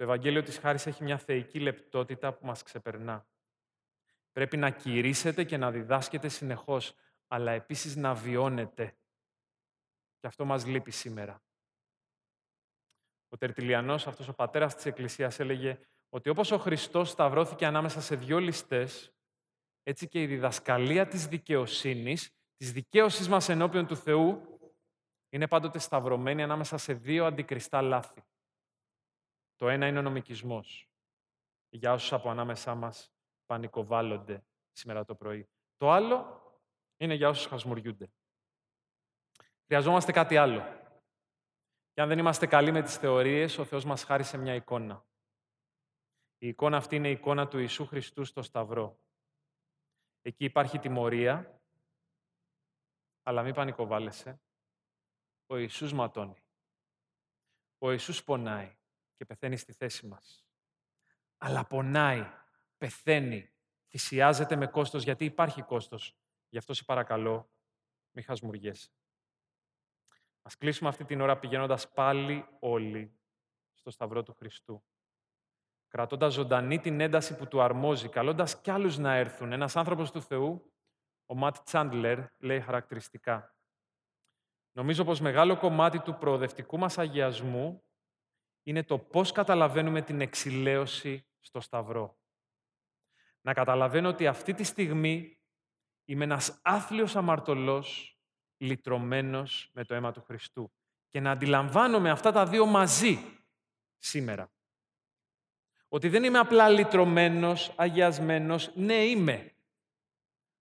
Το 0.00 0.06
Ευαγγέλιο 0.06 0.42
της 0.42 0.58
Χάρης 0.58 0.86
έχει 0.86 1.02
μια 1.02 1.18
θεϊκή 1.18 1.60
λεπτότητα 1.60 2.32
που 2.32 2.46
μας 2.46 2.62
ξεπερνά. 2.62 3.26
Πρέπει 4.32 4.56
να 4.56 4.70
κηρύσετε 4.70 5.44
και 5.44 5.56
να 5.56 5.70
διδάσκετε 5.70 6.28
συνεχώς, 6.28 6.94
αλλά 7.28 7.52
επίσης 7.52 7.96
να 7.96 8.14
βιώνετε. 8.14 8.96
Και 10.18 10.26
αυτό 10.26 10.44
μας 10.44 10.66
λείπει 10.66 10.90
σήμερα. 10.90 11.42
Ο 13.28 13.36
Τερτιλιανός, 13.36 14.06
αυτός 14.06 14.28
ο 14.28 14.34
πατέρας 14.34 14.74
της 14.74 14.86
Εκκλησίας, 14.86 15.40
έλεγε 15.40 15.78
ότι 16.08 16.28
όπως 16.28 16.50
ο 16.50 16.58
Χριστός 16.58 17.10
σταυρώθηκε 17.10 17.66
ανάμεσα 17.66 18.00
σε 18.00 18.16
δυο 18.16 18.38
ληστές, 18.38 19.12
έτσι 19.82 20.08
και 20.08 20.22
η 20.22 20.26
διδασκαλία 20.26 21.06
της 21.06 21.26
δικαιοσύνης, 21.26 22.30
της 22.56 22.72
δικαίωσης 22.72 23.28
μας 23.28 23.48
ενώπιον 23.48 23.86
του 23.86 23.96
Θεού, 23.96 24.58
είναι 25.28 25.48
πάντοτε 25.48 25.78
σταυρωμένη 25.78 26.42
ανάμεσα 26.42 26.78
σε 26.78 26.92
δύο 26.92 27.24
αντικριστά 27.26 27.82
λάθη. 27.82 28.24
Το 29.60 29.68
ένα 29.68 29.86
είναι 29.86 29.98
ο 29.98 30.02
νομικισμός, 30.02 30.90
για 31.68 31.92
όσους 31.92 32.12
από 32.12 32.30
ανάμεσά 32.30 32.74
μας 32.74 33.12
πανικοβάλλονται 33.46 34.44
σήμερα 34.72 35.04
το 35.04 35.14
πρωί. 35.14 35.48
Το 35.76 35.90
άλλο 35.90 36.42
είναι 36.96 37.14
για 37.14 37.28
όσους 37.28 37.46
χασμουριούνται. 37.46 38.12
Χρειαζόμαστε 39.66 40.12
κάτι 40.12 40.36
άλλο. 40.36 40.60
Και 41.92 42.00
αν 42.00 42.08
δεν 42.08 42.18
είμαστε 42.18 42.46
καλοί 42.46 42.72
με 42.72 42.82
τις 42.82 42.96
θεωρίες, 42.96 43.58
ο 43.58 43.64
Θεός 43.64 43.84
μας 43.84 44.04
χάρισε 44.04 44.36
μια 44.36 44.54
εικόνα. 44.54 45.06
Η 46.38 46.48
εικόνα 46.48 46.76
αυτή 46.76 46.96
είναι 46.96 47.08
η 47.08 47.12
εικόνα 47.12 47.48
του 47.48 47.58
Ιησού 47.58 47.86
Χριστού 47.86 48.24
στο 48.24 48.42
Σταυρό. 48.42 49.00
Εκεί 50.22 50.44
υπάρχει 50.44 50.78
τιμωρία, 50.78 51.60
αλλά 53.22 53.42
μην 53.42 53.54
πανικοβάλλεσαι. 53.54 54.40
Ο 55.46 55.56
Ιησούς 55.56 55.92
ματώνει. 55.92 56.42
Ο 57.78 57.90
Ιησούς 57.90 58.24
πονάει 58.24 58.78
και 59.20 59.26
πεθαίνει 59.26 59.56
στη 59.56 59.72
θέση 59.72 60.06
μας. 60.06 60.46
Αλλά 61.38 61.66
πονάει, 61.66 62.26
πεθαίνει, 62.78 63.52
θυσιάζεται 63.88 64.56
με 64.56 64.66
κόστος, 64.66 65.02
γιατί 65.02 65.24
υπάρχει 65.24 65.62
κόστος. 65.62 66.18
Γι' 66.48 66.58
αυτό 66.58 66.74
σε 66.74 66.84
παρακαλώ, 66.84 67.50
μη 68.10 68.22
χασμουριέσαι. 68.22 68.90
Ας 70.42 70.56
κλείσουμε 70.56 70.88
αυτή 70.88 71.04
την 71.04 71.20
ώρα 71.20 71.38
πηγαίνοντας 71.38 71.92
πάλι 71.92 72.46
όλοι 72.60 73.18
στο 73.72 73.90
Σταυρό 73.90 74.22
του 74.22 74.32
Χριστού. 74.32 74.84
κρατώντας 75.88 76.32
ζωντανή 76.32 76.78
την 76.78 77.00
ένταση 77.00 77.36
που 77.36 77.48
του 77.48 77.62
αρμόζει, 77.62 78.08
καλώντας 78.08 78.60
κι 78.60 78.70
άλλους 78.70 78.98
να 78.98 79.14
έρθουν. 79.14 79.52
Ένας 79.52 79.76
άνθρωπος 79.76 80.10
του 80.10 80.22
Θεού, 80.22 80.72
ο 81.26 81.34
Ματ 81.34 81.56
Τσάντλερ, 81.58 82.18
λέει 82.38 82.60
χαρακτηριστικά. 82.60 83.56
Νομίζω 84.72 85.04
πως 85.04 85.20
μεγάλο 85.20 85.56
κομμάτι 85.56 86.00
του 86.00 86.18
προοδευτικού 86.18 86.78
μας 86.78 86.98
αγιασμού 86.98 87.84
είναι 88.62 88.82
το 88.82 88.98
πώς 88.98 89.32
καταλαβαίνουμε 89.32 90.02
την 90.02 90.20
εξηλαίωση 90.20 91.26
στο 91.40 91.60
Σταυρό. 91.60 92.18
Να 93.40 93.52
καταλαβαίνω 93.52 94.08
ότι 94.08 94.26
αυτή 94.26 94.54
τη 94.54 94.64
στιγμή 94.64 95.40
είμαι 96.04 96.24
ένας 96.24 96.60
άθλιος 96.62 97.16
αμαρτωλός, 97.16 98.18
λυτρωμένος 98.56 99.70
με 99.72 99.84
το 99.84 99.94
αίμα 99.94 100.12
του 100.12 100.22
Χριστού. 100.22 100.72
Και 101.08 101.20
να 101.20 101.30
αντιλαμβάνομαι 101.30 102.10
αυτά 102.10 102.32
τα 102.32 102.46
δύο 102.46 102.66
μαζί 102.66 103.18
σήμερα. 103.98 104.52
Ότι 105.88 106.08
δεν 106.08 106.24
είμαι 106.24 106.38
απλά 106.38 106.68
λυτρωμένος, 106.68 107.72
αγιασμένος, 107.76 108.72
ναι 108.74 109.04
είμαι. 109.04 109.54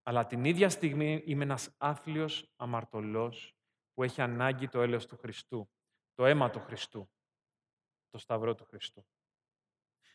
Αλλά 0.04 0.26
την 0.26 0.46
ίδια 0.46 0.70
στιγμή 0.70 1.24
είμαι 1.26 1.44
ένας 1.44 1.76
άθλιος 1.78 2.52
αμαρτωλός 2.56 3.56
που 3.94 4.04
έχει 4.04 4.22
ανάγκη 4.22 4.68
το 4.68 4.82
έλεος 4.82 5.06
του 5.06 5.18
Χριστού, 5.18 5.70
το 6.14 6.26
αίμα 6.26 6.50
του 6.50 6.60
Χριστού, 6.60 7.10
το 8.10 8.18
σταυρό 8.18 8.56
του 8.56 8.66
Χριστού. 8.66 9.06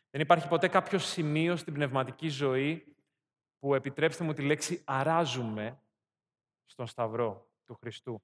Δεν 0.09 0.21
υπάρχει 0.21 0.47
ποτέ 0.47 0.67
κάποιο 0.67 0.99
σημείο 0.99 1.55
στην 1.55 1.73
πνευματική 1.73 2.27
ζωή 2.29 2.95
που 3.59 3.75
επιτρέψτε 3.75 4.23
μου 4.23 4.33
τη 4.33 4.41
λέξη 4.41 4.83
αράζουμε 4.85 5.79
στον 6.65 6.87
σταυρό 6.87 7.49
του 7.65 7.75
Χριστού. 7.75 8.23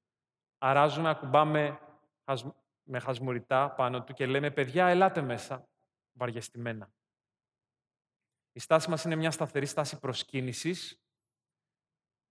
Αράζουμε, 0.57 1.09
ακουμπάμε 1.09 1.79
με 2.83 2.99
χασμουριτά 2.99 3.71
πάνω 3.71 4.03
του 4.03 4.13
και 4.13 4.25
λέμε 4.25 4.51
«Παιδιά, 4.51 4.87
ελάτε 4.87 5.21
μέσα, 5.21 5.67
βαριεστημένα». 6.11 6.93
Η 8.51 8.59
στάση 8.59 8.89
μας 8.89 9.03
είναι 9.03 9.15
μια 9.15 9.31
σταθερή 9.31 9.65
στάση 9.65 9.99
προσκύνησης 9.99 11.01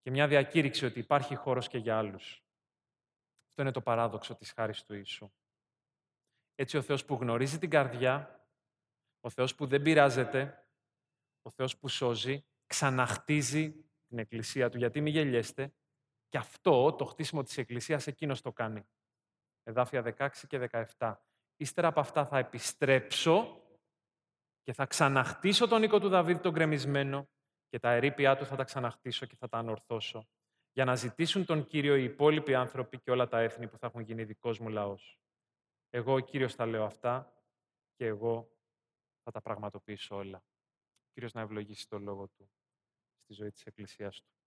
και 0.00 0.10
μια 0.10 0.28
διακήρυξη 0.28 0.84
ότι 0.84 0.98
υπάρχει 0.98 1.34
χώρος 1.34 1.68
και 1.68 1.78
για 1.78 1.98
άλλους. 1.98 2.44
Αυτό 3.48 3.62
είναι 3.62 3.70
το 3.70 3.80
παράδοξο 3.80 4.34
της 4.34 4.52
χάρης 4.52 4.84
του 4.84 4.94
Ιησού. 4.94 5.32
Έτσι 6.60 6.76
ο 6.76 6.82
Θεός 6.82 7.04
που 7.04 7.14
γνωρίζει 7.14 7.58
την 7.58 7.70
καρδιά, 7.70 8.44
ο 9.20 9.30
Θεός 9.30 9.54
που 9.54 9.66
δεν 9.66 9.82
πειράζεται, 9.82 10.66
ο 11.42 11.50
Θεός 11.50 11.78
που 11.78 11.88
σώζει, 11.88 12.44
ξαναχτίζει 12.66 13.72
την 14.06 14.18
Εκκλησία 14.18 14.70
Του. 14.70 14.78
Γιατί 14.78 15.00
μη 15.00 15.10
γελιέστε, 15.10 15.72
και 16.28 16.38
αυτό 16.38 16.92
το 16.92 17.04
χτίσιμο 17.04 17.42
της 17.42 17.58
Εκκλησίας 17.58 18.06
εκείνος 18.06 18.40
το 18.40 18.52
κάνει. 18.52 18.86
Εδάφια 19.62 20.02
16 20.02 20.28
και 20.46 20.68
17. 20.98 21.14
Ύστερα 21.56 21.88
από 21.88 22.00
αυτά 22.00 22.24
θα 22.24 22.38
επιστρέψω 22.38 23.62
και 24.62 24.72
θα 24.72 24.86
ξαναχτίσω 24.86 25.68
τον 25.68 25.82
οίκο 25.82 26.00
του 26.00 26.08
Δαβίδ 26.08 26.40
τον 26.40 26.52
κρεμισμένο 26.52 27.28
και 27.68 27.78
τα 27.78 27.90
ερήπια 27.90 28.36
του 28.36 28.44
θα 28.44 28.56
τα 28.56 28.64
ξαναχτίσω 28.64 29.26
και 29.26 29.36
θα 29.36 29.48
τα 29.48 29.58
ανορθώσω 29.58 30.28
για 30.72 30.84
να 30.84 30.94
ζητήσουν 30.94 31.44
τον 31.44 31.66
Κύριο 31.66 31.96
οι 31.96 32.04
υπόλοιποι 32.04 32.54
άνθρωποι 32.54 32.98
και 32.98 33.10
όλα 33.10 33.28
τα 33.28 33.40
έθνη 33.40 33.68
που 33.68 33.78
θα 33.78 33.86
έχουν 33.86 34.00
γίνει 34.00 34.24
δικός 34.24 34.58
μου 34.58 34.68
λαός. 34.68 35.20
Εγώ 35.90 36.14
ο 36.14 36.20
Κύριος 36.20 36.54
τα 36.54 36.66
λέω 36.66 36.84
αυτά 36.84 37.34
και 37.94 38.06
εγώ 38.06 38.50
θα 39.22 39.30
τα 39.30 39.40
πραγματοποιήσω 39.40 40.16
όλα. 40.16 40.38
Ο 41.02 41.10
Κύριος 41.12 41.32
να 41.32 41.40
ευλογήσει 41.40 41.88
το 41.88 41.98
λόγο 41.98 42.28
Του 42.28 42.50
στη 43.22 43.32
ζωή 43.32 43.50
της 43.50 43.64
Εκκλησίας 43.64 44.22
Του. 44.22 44.39